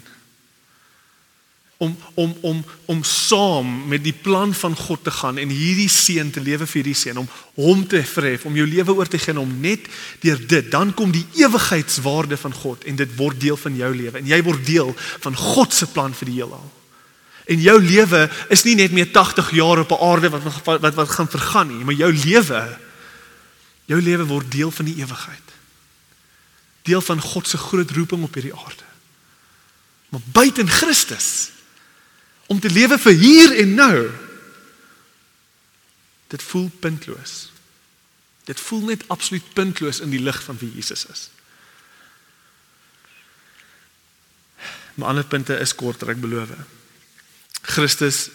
[1.78, 6.32] om om om om saam met die plan van God te gaan en hierdie seun
[6.34, 9.38] te lewe vir hierdie seun om hom te verhef om jou lewe oor te gee
[9.38, 9.86] om net
[10.24, 14.18] deur dit dan kom die ewigheidswaarde van God en dit word deel van jou lewe
[14.18, 16.66] en jy word deel van God se plan vir die heelal.
[17.48, 21.10] En jou lewe is nie net meer 80 jaar op 'n aarde wat wat, wat
[21.10, 22.64] gaan vergaan nie, maar jou lewe
[23.86, 25.47] jou lewe word deel van die ewigheid.
[26.88, 28.88] Deel van God se groot roeping op hierdie aarde.
[30.10, 31.52] Maar buite in Christus
[32.48, 33.96] om te lewe vir hier en nou.
[36.32, 37.36] Dit voel puntloos.
[38.48, 41.28] Dit voel net absoluut puntloos in die lig van wie Jesus is.
[44.96, 46.56] Maar ander punte is korter, ek beloof.
[47.68, 48.30] Christus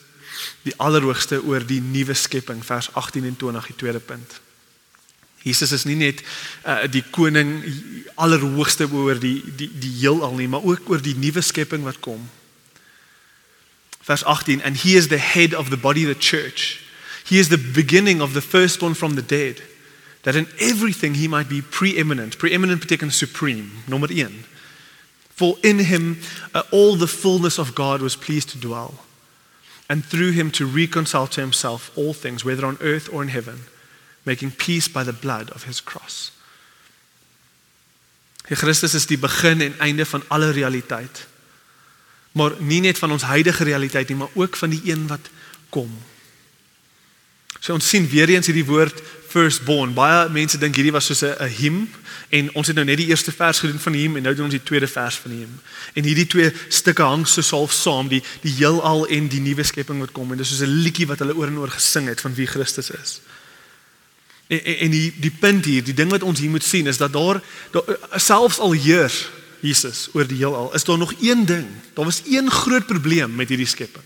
[0.67, 4.41] die allerhoogste oor die nuwe skepping vers 18 en 20 die tweede punt.
[5.43, 6.23] Jesus is nie net
[6.65, 7.59] uh, die koning
[8.15, 12.23] allerhoogste oor die die die heelal nie, maar ook oor die nuwe skepping wat kom.
[14.03, 16.83] Verse 18, and he is the head of the body, the church.
[17.25, 19.63] He is the beginning of the firstborn from the dead,
[20.23, 22.39] that in everything he might be preeminent.
[22.39, 24.45] Preeminent beteken supreme, nommer 1.
[25.31, 26.21] For in him
[26.55, 28.95] uh, all the fullness of God was pleased to dwell,
[29.89, 33.61] and through him to reconcile to himself all things, whether on earth or in heaven,
[34.23, 36.33] making peace by the blood of his cross.
[38.53, 41.27] Christus is die begin en einde van alle realiteit
[42.33, 45.29] maar nie net van ons huidige realiteit nie, maar ook van die een wat
[45.69, 45.91] kom.
[47.61, 49.93] So ons sien weer eens hierdie woord firstborn.
[49.95, 51.91] Baie mense dink hierdie was soos 'n him
[52.29, 54.45] en ons het nou net die eerste vers gedoen van die him en nou doen
[54.45, 55.61] ons die tweede vers van die him.
[55.93, 60.01] En hierdie twee stukke hang so half saam, die die heelal en die nuwe skepping
[60.01, 62.35] wat kom en dis soos 'n liedjie wat hulle oor en oor gesing het van
[62.35, 63.21] wie Christus is.
[64.53, 67.13] En, en, die die punt hier, die ding wat ons hier moet sien is dat
[67.15, 67.41] daar,
[67.73, 69.25] daar selfs al heers
[69.63, 71.69] Jesus oor die heelal, is daar nog een ding.
[71.95, 74.05] Daar was een groot probleem met hierdie skepping.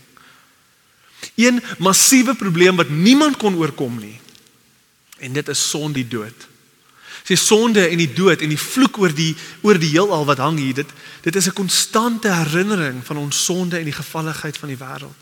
[1.35, 4.20] Een massiewe probleem wat niemand kon oorkom nie.
[5.18, 6.46] En dit is sonde die dood.
[7.26, 9.32] Sy sonde en die dood en die vloek oor die
[9.66, 10.92] oor die heelal wat hang hier, dit
[11.24, 15.20] dit is 'n konstante herinnering van ons sonde en die gevalligheid van die wêreld.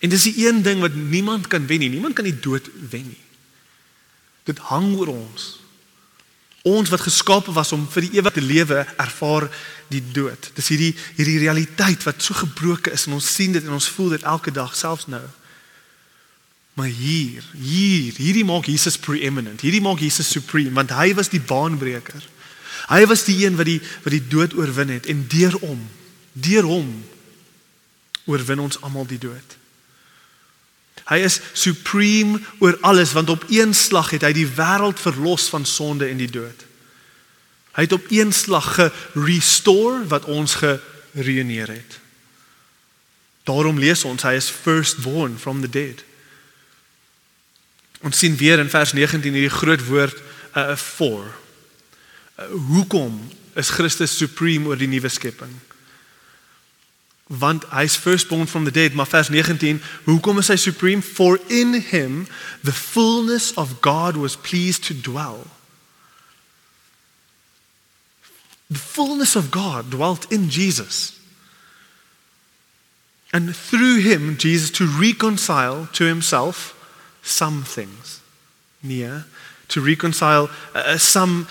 [0.00, 1.88] En dis die een ding wat niemand kan wen nie.
[1.88, 3.27] Niemand kan die dood wen nie.
[4.48, 5.48] Dit hang oor ons.
[6.68, 9.46] Ons wat geskape was om vir die ewig te lewe, ervaar
[9.92, 10.50] die dood.
[10.56, 14.16] Dis hierdie hierdie realiteit wat so gebroken is en ons sien dit en ons voel
[14.16, 15.24] dit elke dag selfs nou.
[16.78, 19.62] Maar hier, hier, hierdie maak Jesus preeminent.
[19.64, 22.24] Hierdie maak Jesus supreme want hy was die baanbreker.
[22.88, 25.80] Hy was die een wat die wat die dood oorwin het en deur hom,
[26.32, 26.92] deur hom
[28.28, 29.57] oorwin ons almal die dood.
[31.08, 35.64] Hy is supreme oor alles want op een slag het hy die wêreld verlos van
[35.64, 36.66] sonde en die dood.
[37.78, 41.98] Hy het op een slag gerestore wat ons gereëneer het.
[43.48, 46.02] Daarom lees ons hy is firstborn from the dead.
[48.04, 50.20] Ons sien weer in vers 19 hierdie groot woord
[50.58, 51.24] uh for.
[52.38, 53.16] Uh, hoekom
[53.58, 55.54] is Christus supreme oor die nuwe skepping?
[57.28, 61.02] Want hy's firstborn from the dead maar vers 19 hoekom is hy supreme?
[61.02, 62.26] For in him
[62.62, 65.46] the fullness of God was pleased to dwell.
[68.70, 71.12] The fullness of God dwelt in Jesus.
[73.32, 76.74] And through him Jesus to reconcile to himself
[77.22, 78.20] some things.
[78.82, 79.24] Near
[79.68, 81.46] to reconcile uh, some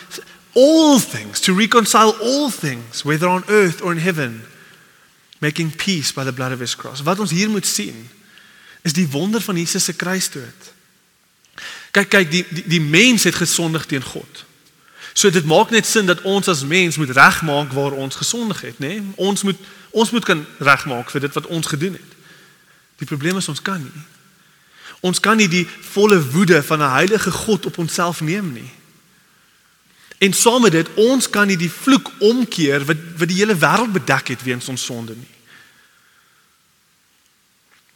[0.56, 4.42] all things, to reconcile all things, whether on earth or in heaven,
[5.38, 7.02] making peace by the blood of his cross.
[7.02, 8.10] Wat ons hier moet sien
[8.82, 10.74] is die wonder van Jesus se kruisdood.
[11.92, 14.46] Kyk kyk die die, die mens het gesondig teen God.
[15.18, 18.80] So dit maak net sin dat ons as mens moet regmaak waar ons gesondig het,
[18.80, 18.88] nê?
[19.00, 19.14] Nee?
[19.16, 19.58] Ons moet
[19.92, 22.12] ons moet kan regmaak vir dit wat ons gedoen het.
[23.02, 24.04] Die probleem is ons kan nie.
[25.00, 28.72] Ons kan nie die volle woede van 'n heilige God op onsself neem nie.
[30.18, 33.94] En saam met dit, ons kan nie die vloek omkeer wat wat die hele wêreld
[33.94, 35.34] bedek het weens ons sonde nie.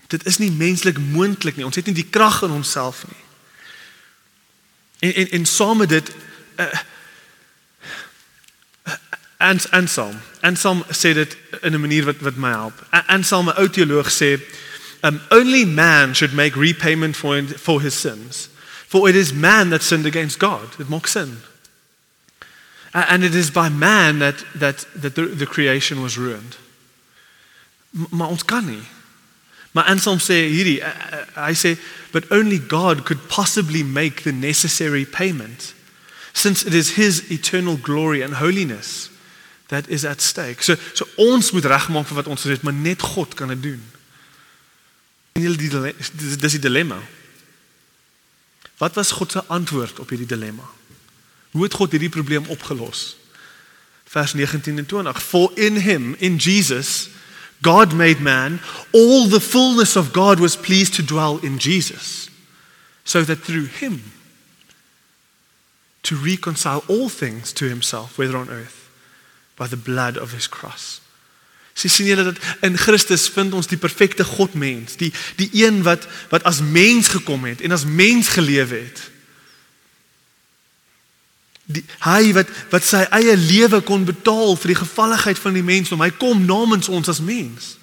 [0.07, 1.65] Dit is nie menslik moontlik nie.
[1.65, 3.21] Ons het nie die krag in onsself nie.
[4.99, 6.11] En en en saam met dit
[6.55, 6.79] uh,
[9.37, 10.19] en en Psalm.
[10.39, 12.85] En Psalm sê dit in 'n manier wat wat my help.
[13.07, 14.39] En Psalm 'n ou teoloog sê,
[15.01, 18.49] um, only man should make repayment for for his sins.
[18.87, 20.75] For it is man that sinned against God.
[20.77, 21.41] It maak sin.
[22.93, 26.57] And it is by man that that that the, the creation was ruined.
[28.09, 28.83] Maar ons kan nie.
[29.71, 30.79] Maar Anselm sê hierdie
[31.35, 31.77] hy sê
[32.11, 35.73] but only God could possibly make the necessary payment
[36.33, 39.09] since it is his eternal glory and holiness
[39.67, 40.63] that is at stake.
[40.63, 43.81] So so ons moet regmaak vir wat ons het, maar net God kan dit doen.
[45.39, 46.99] En jy dis die dilemma.
[48.81, 50.67] Wat was God se antwoord op hierdie dilemma?
[51.51, 53.15] Hoe het God hierdie probleem opgelos?
[54.03, 55.23] Vers 19 en 20.
[55.23, 57.09] For in him, in Jesus,
[57.61, 58.59] God made man,
[58.91, 62.29] all the fullness of God was pleased to dwell in Jesus,
[63.03, 64.03] so that through him
[66.01, 68.89] to reconcile all things to himself, whether on earth,
[69.55, 71.01] by the blood of his cross.
[71.77, 75.83] Sy sien julle dat in Christus vind ons die perfekte God mens, die die een
[75.85, 79.10] wat wat as mens gekom het en as mens gelewe het.
[81.71, 86.01] Die hy wat wat sy eie lewe kon betaal vir die gevalligheid van die mensdom.
[86.03, 87.75] Hy kom namens ons as mens.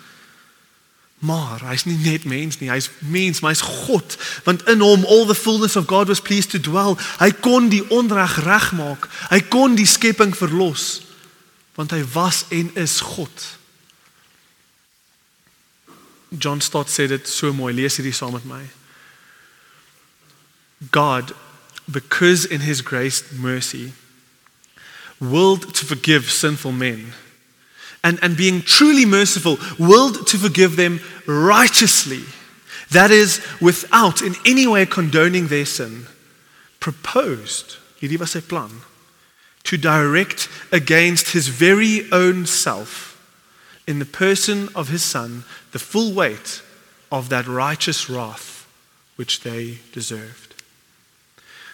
[1.19, 4.15] Maar hy's nie net mens nie, hy's mens, maar hy's God,
[4.47, 6.95] want in hom all the fullness of God was pleased to dwell.
[7.19, 9.09] Hy kon die onreg regmaak.
[9.33, 11.05] Hy kon die skepping verlos
[11.79, 13.45] want hy was en is God.
[16.35, 17.71] John Stott sê dit so mooi.
[17.71, 18.65] Lees hierdie saam met my.
[20.91, 21.31] God
[21.91, 23.93] because in his grace mercy
[25.21, 27.13] willed to forgive sinful men
[28.05, 32.23] and and being truly merciful willed to forgive them righteously
[32.91, 36.07] that is without in any way condoning their sin
[36.81, 38.71] proposed hierdie was plan
[39.65, 43.09] to direct against his very own self
[43.87, 46.63] in the person of his son the full weight
[47.11, 48.67] of that righteous wrath
[49.17, 50.48] which they deserved.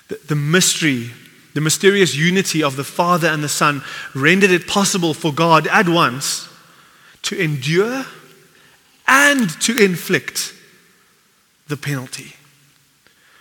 [0.08, 1.10] The, the, mystery,
[1.54, 3.82] the mysterious unity of the Father and the Son
[4.14, 6.48] rendered it possible for God at once
[7.22, 8.04] to endure
[9.06, 10.54] and to inflict
[11.68, 12.34] the penalty.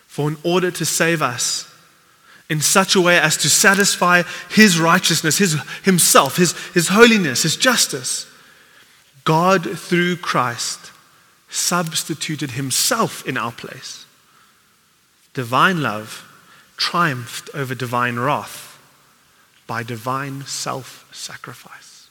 [0.07, 1.69] For in order to save us,
[2.49, 7.55] in such a way as to satisfy his righteousness, his himself, his, his holiness, his
[7.55, 8.29] justice.
[9.23, 10.91] God, through Christ,
[11.49, 14.05] substituted himself in our place.
[15.33, 16.29] Divine love
[16.77, 18.79] triumphed over divine wrath
[19.67, 22.09] by divine self sacrifice.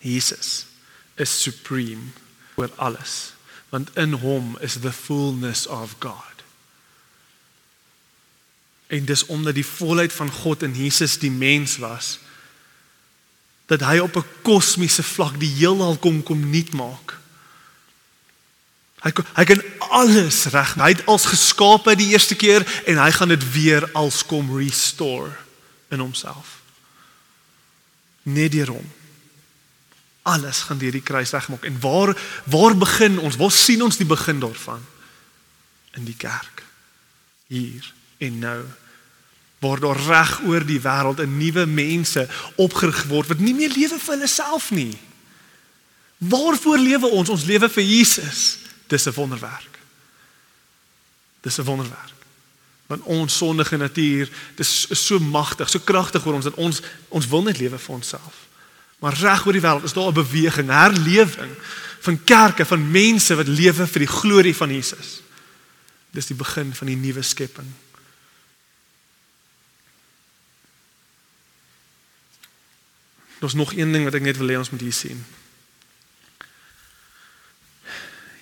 [0.00, 0.66] Jesus
[1.18, 2.12] is supreme
[2.56, 3.34] with alles,
[3.70, 6.16] want in hom is the fullness of God.
[8.86, 12.18] En dis omdat die volheid van God in Jesus die mens was
[13.70, 17.19] dat hy op 'n kosmiese vlak die heelal kom kom nuut maak.
[19.00, 19.62] Hy hy kan
[19.96, 20.74] alles reg.
[20.76, 25.32] Hy het als geskape die eerste keer en hy gaan dit weer als kom restore
[25.88, 26.60] in homself.
[28.22, 28.90] Net deur hom.
[30.22, 31.64] Alles gaan deur die kruis regmaak.
[31.64, 32.12] En waar
[32.44, 33.40] waar begin ons?
[33.40, 34.84] Waar sien ons die begin daarvan?
[35.96, 36.62] In die kerk.
[37.48, 38.60] Hier en nou
[39.60, 43.98] waar daar reg oor die wêreld 'n nuwe mense opgerig word wat nie meer lewe
[43.98, 44.98] vir hulle self nie.
[46.16, 47.28] Waarvoor lewe ons?
[47.28, 48.58] Ons lewe vir Jesus.
[48.90, 49.78] Dis 'n wonderwerk.
[51.40, 52.18] Dis 'n wonderwerk.
[52.86, 57.26] Want ons sondige natuur, dis is so magtig, so kragtig oor ons dat ons ons
[57.26, 58.48] wil net lewe vir onsself.
[58.98, 61.54] Maar reg oor die wêreld is daar 'n beweging, herlewing
[62.00, 65.22] van kerke, van mense wat lewe vir die glorie van Jesus.
[66.10, 67.72] Dis die begin van die nuwe skepping.
[73.38, 75.24] Daar's nog een ding wat ek net wil hê ons moet hier sien.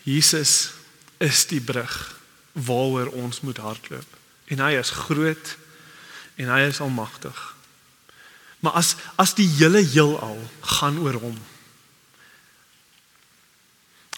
[0.08, 0.70] Jesus
[1.18, 2.20] is die brug
[2.52, 4.16] waaroor ons moet hardloop.
[4.48, 5.56] En hy is groot
[6.40, 7.36] en hy is almagtig.
[8.64, 11.36] Maar as as die hele heelal gaan oor hom.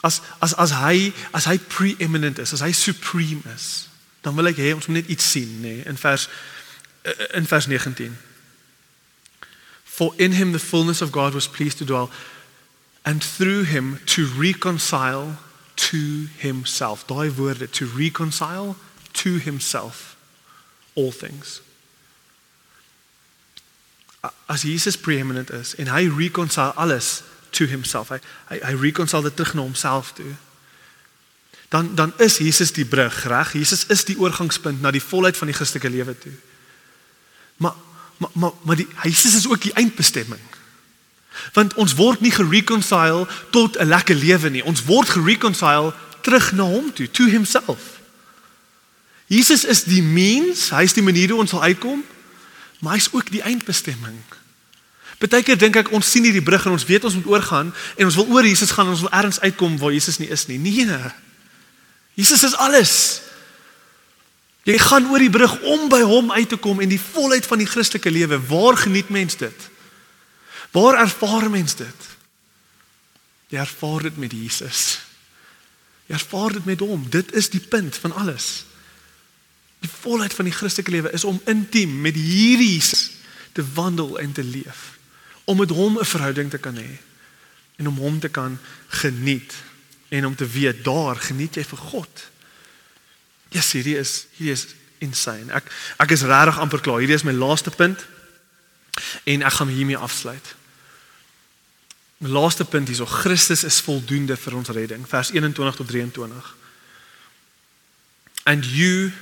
[0.01, 3.88] As as as hy as hy preeminent is, as hy supreme is,
[4.24, 6.28] dan wil ek hê ons moet net iets sien, nê, nee, in vers
[7.36, 8.16] in vers 19.
[9.84, 12.11] For in him the fullness of God was pleased to dwell
[13.05, 15.36] and through him to reconcile
[15.89, 17.07] to himself.
[17.07, 18.76] Daai woorde to reconcile
[19.12, 20.16] to himself
[20.93, 21.62] all things.
[24.47, 28.09] As Jesus preeminent is en hy reconcile alles to himself.
[28.12, 28.20] Hy
[28.51, 30.35] hy, hy reconcile dit terug na homself toe.
[31.72, 33.53] Dan dan is Jesus die brug, reg?
[33.53, 36.35] Jesus is die oorgangspunt na die volheid van die Christelike lewe toe.
[37.57, 37.74] Maar
[38.20, 40.43] maar maar, maar die Jesus is ook die eindbestemming.
[41.53, 44.64] Want ons word nie gereconcile tot 'n lekker lewe nie.
[44.64, 48.01] Ons word gereconcile terug na hom toe, to himself.
[49.26, 52.05] Jesus is die mens, hy is die manier hoe ons sal uitkom,
[52.80, 54.18] maar hy's ook die eindbestemming.
[55.20, 58.18] Partykeer dink ek ons sien hierdie brug en ons weet ons moet oorgaan en ons
[58.22, 60.59] wil oor Jesus gaan en ons wil ergens uitkom waar Jesus nie is nie.
[60.59, 61.12] Nee.
[62.16, 63.20] Jesus is alles.
[64.64, 67.61] Jy gaan oor die brug om by hom uit te kom en die volheid van
[67.62, 68.41] die Christelike lewe.
[68.49, 69.70] Waar geniet mens dit?
[70.71, 72.09] Waar ervaar mens dit?
[73.51, 75.01] Jy ervaar dit met Jesus.
[76.07, 77.07] Jy ervaar dit met hom.
[77.11, 78.64] Dit is die punt van alles.
[79.81, 83.11] Die volheid van die Christelike lewe is om intiem met hierdie Jesus
[83.53, 84.99] te wandel en te leef.
[85.45, 86.99] Om met hom 'n verhouding te kan hê
[87.77, 88.59] en om hom te kan
[88.89, 89.55] geniet
[90.09, 92.31] en om te weet daar geniet jy vir God.
[93.49, 94.66] Ja, yes, hierdie is hierdie is
[94.99, 95.53] insane.
[95.53, 95.64] Ek
[95.97, 96.99] ek is regtig amper klaar.
[96.99, 98.07] Hierdie is my laaste punt
[99.25, 100.55] en ek gaan hiermee afsluit.
[102.21, 106.29] My laaste punt hierso, Christus is voldoende vir ons redding, vers 21 tot 23.
[108.45, 109.12] And you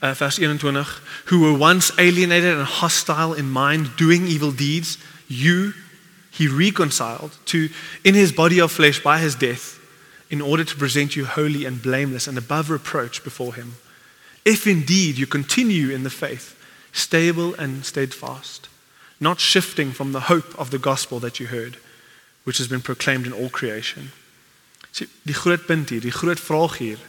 [0.00, 0.86] uh, vers 21
[1.26, 4.96] who were once alienated and hostile in mind doing evil deeds
[5.26, 5.74] you
[6.30, 7.68] he reconciled to
[8.02, 9.78] in his body of flesh by his death
[10.30, 13.74] in order to present you holy and blameless and above reproach before him.
[14.46, 16.56] If indeed you continue in the faith
[16.92, 18.68] stable and steadfast
[19.20, 21.76] not shifting from the hope of the gospel that you heard
[22.48, 24.10] which has been proclaimed in all creation.
[24.90, 27.00] Sien, die groot punt hier, die groot vraag hier.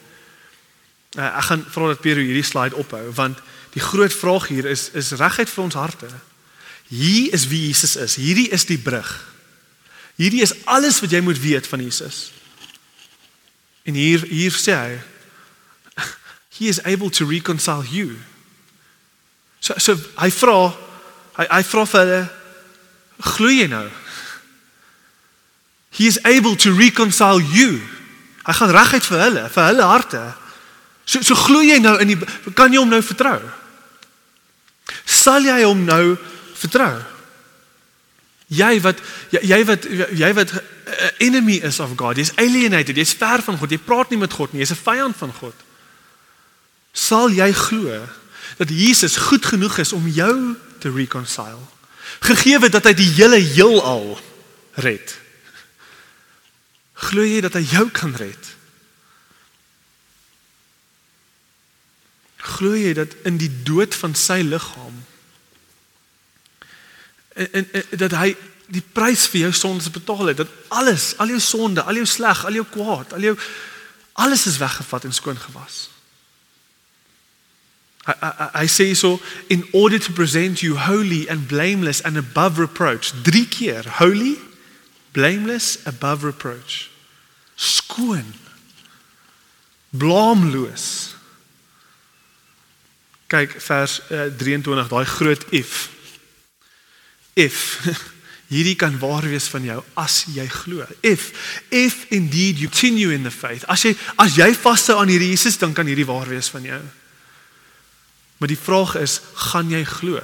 [1.16, 3.40] Uh, ek gaan vra dat Pierre hierdie slide ophou want
[3.72, 6.10] die groot vraag hier is is regheid vir ons harte.
[6.92, 8.18] Hier is wie Jesus is.
[8.20, 9.08] Hierdie is die brug.
[10.20, 12.34] Hierdie is alles wat jy moet weet van Jesus.
[13.88, 15.00] En hier hier sê hy
[16.60, 18.20] he is able to reconcile you.
[19.64, 20.60] So so hy vra
[21.40, 22.22] hy hy vra vir hulle
[23.32, 23.88] glo jy nou?
[26.00, 27.82] He is able to reconcile you.
[28.48, 30.22] Hy gaan reguit vir hulle, vir hulle harte.
[31.04, 32.18] So so glo jy nou in die
[32.56, 33.42] kan jy hom nou vertrou?
[35.04, 36.16] Sal jy hom nou
[36.56, 37.02] vertrou?
[38.48, 39.04] Jy wat
[39.36, 42.16] jy, wat jy wat 'n enemy is of God.
[42.16, 43.70] Jy's alienated, jy's ver van God.
[43.70, 44.64] Jy praat nie met God nie.
[44.64, 45.56] Jy's 'n vyand van God.
[46.94, 48.08] Sal jy glo
[48.58, 51.68] dat Jesus goed genoeg is om jou te reconcile?
[52.20, 54.20] Gegee dat hy die hele heelal
[54.80, 55.19] red.
[57.00, 58.50] Glo jy dat hy jou kan red?
[62.56, 64.98] Glo jy dat in die dood van sy liggaam
[67.40, 68.34] en, en, en dat hy
[68.70, 72.44] die prys vir jou sondes betaal het, dat alles, al jou sonde, al jou sleg,
[72.46, 73.38] al jou kwaad, al jou
[74.20, 75.88] alles is weggevat en skoon gewas.
[78.04, 79.16] Hy hy, hy sê so
[79.54, 83.14] in order to present you holy and blameless and above reproach.
[83.24, 84.36] Drie keer holy,
[85.12, 86.90] blameless, above reproach
[87.60, 88.34] skoon
[89.90, 91.16] blaamloos.
[93.28, 95.90] Kyk vers uh, eh, 23 daai groot if.
[97.34, 97.58] If
[98.54, 100.88] hierdie kan waar wees van jou as jy glo.
[101.06, 101.30] If
[101.70, 103.68] if indeed you continue in the faith.
[103.68, 106.82] As jy as jy vashou aan hierdie Jesus dan kan hierdie waar wees van jou.
[108.40, 110.24] Maar die vraag is gaan jy glo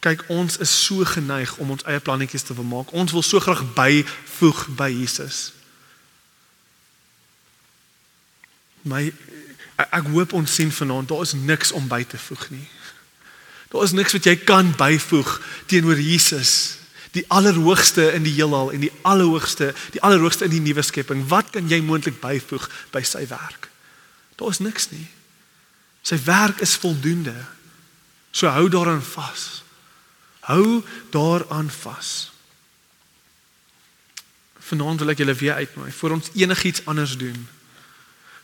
[0.00, 2.92] Kyk, ons is so geneig om ons eie plannetjies te vermaak.
[2.94, 5.48] Ons wil so graag byvoeg by Jesus.
[8.86, 9.08] My
[9.78, 12.66] ek hoop ons sien vanaand daar is niks om by te voeg nie.
[13.68, 15.34] Daar is niks wat jy kan byvoeg
[15.68, 16.78] teenoor Jesus,
[17.12, 21.26] die allerhoogste in die heelal en die allerhoogste, die allerhoogste in die nuwe skepping.
[21.28, 23.68] Wat kan jy moontlik byvoeg by sy werk?
[24.38, 25.06] Daar is niks nie.
[26.06, 27.34] Sy werk is voldoende.
[28.30, 29.64] So hou daaraan vas.
[30.48, 32.32] Hou daaraan vas.
[34.58, 37.36] Vanaand wil ek julle weer uitnooi voor ons enigiets anders doen.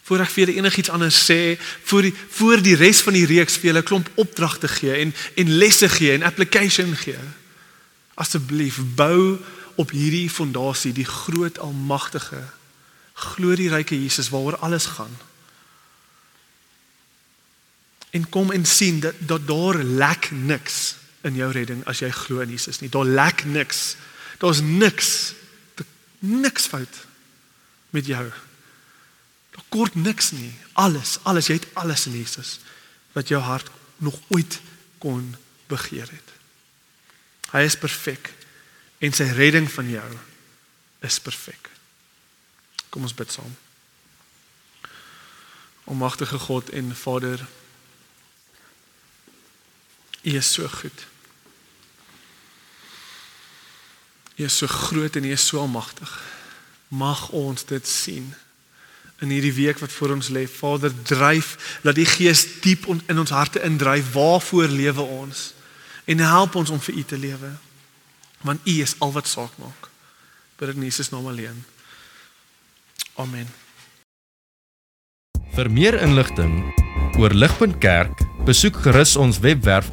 [0.05, 1.57] Voor ek vir enigiets anders sê,
[1.89, 5.15] voor die voor die res van die reeks vir julle 'n klomp opdragte gee en
[5.41, 7.21] en lesse gee en application gee.
[8.21, 9.41] Asseblief bou
[9.75, 12.45] op hierdie fondasie, die groot almagtige
[13.15, 15.17] glorieryke Jesus waaroor alles gaan.
[18.11, 20.94] En kom en sien dat dat daar lek niks
[21.25, 22.91] in jou redding as jy glo in Jesus nie.
[22.93, 23.95] Daar lek niks.
[24.43, 25.35] Daar's niks
[26.25, 27.07] niks fout
[27.91, 28.29] met jou.
[29.51, 30.53] Daar kort niks nie.
[30.73, 32.59] Alles, alles, jy het alles in Jesus
[33.13, 34.61] wat jou hart nog ooit
[34.99, 35.37] kon
[35.71, 36.31] begeer het.
[37.53, 38.33] Hy is perfek
[38.99, 40.09] en sy redding van jou
[41.07, 41.71] is perfek.
[42.91, 43.53] Kom ons bid saam.
[45.85, 47.47] Almagtige God en Vader,
[50.25, 51.05] U is so goed.
[54.37, 56.11] U is so groot en U is so almagtig.
[56.89, 58.33] Mag ons dit sien
[59.23, 60.45] in hierdie week wat voor ons lê.
[60.51, 64.13] Vader, dryf laat die Gees diep in ons harte indryf.
[64.13, 65.53] Waarvoor lewe ons?
[66.05, 67.53] En help ons om vir U te lewe.
[68.45, 69.91] Want U is al wat saak maak.
[70.59, 71.65] Bid in Jesus naam alleen.
[73.15, 73.49] Amen.
[75.55, 76.59] Vir meer inligting
[77.19, 79.93] oor Ligpunt Kerk, besoek gerus ons webwerf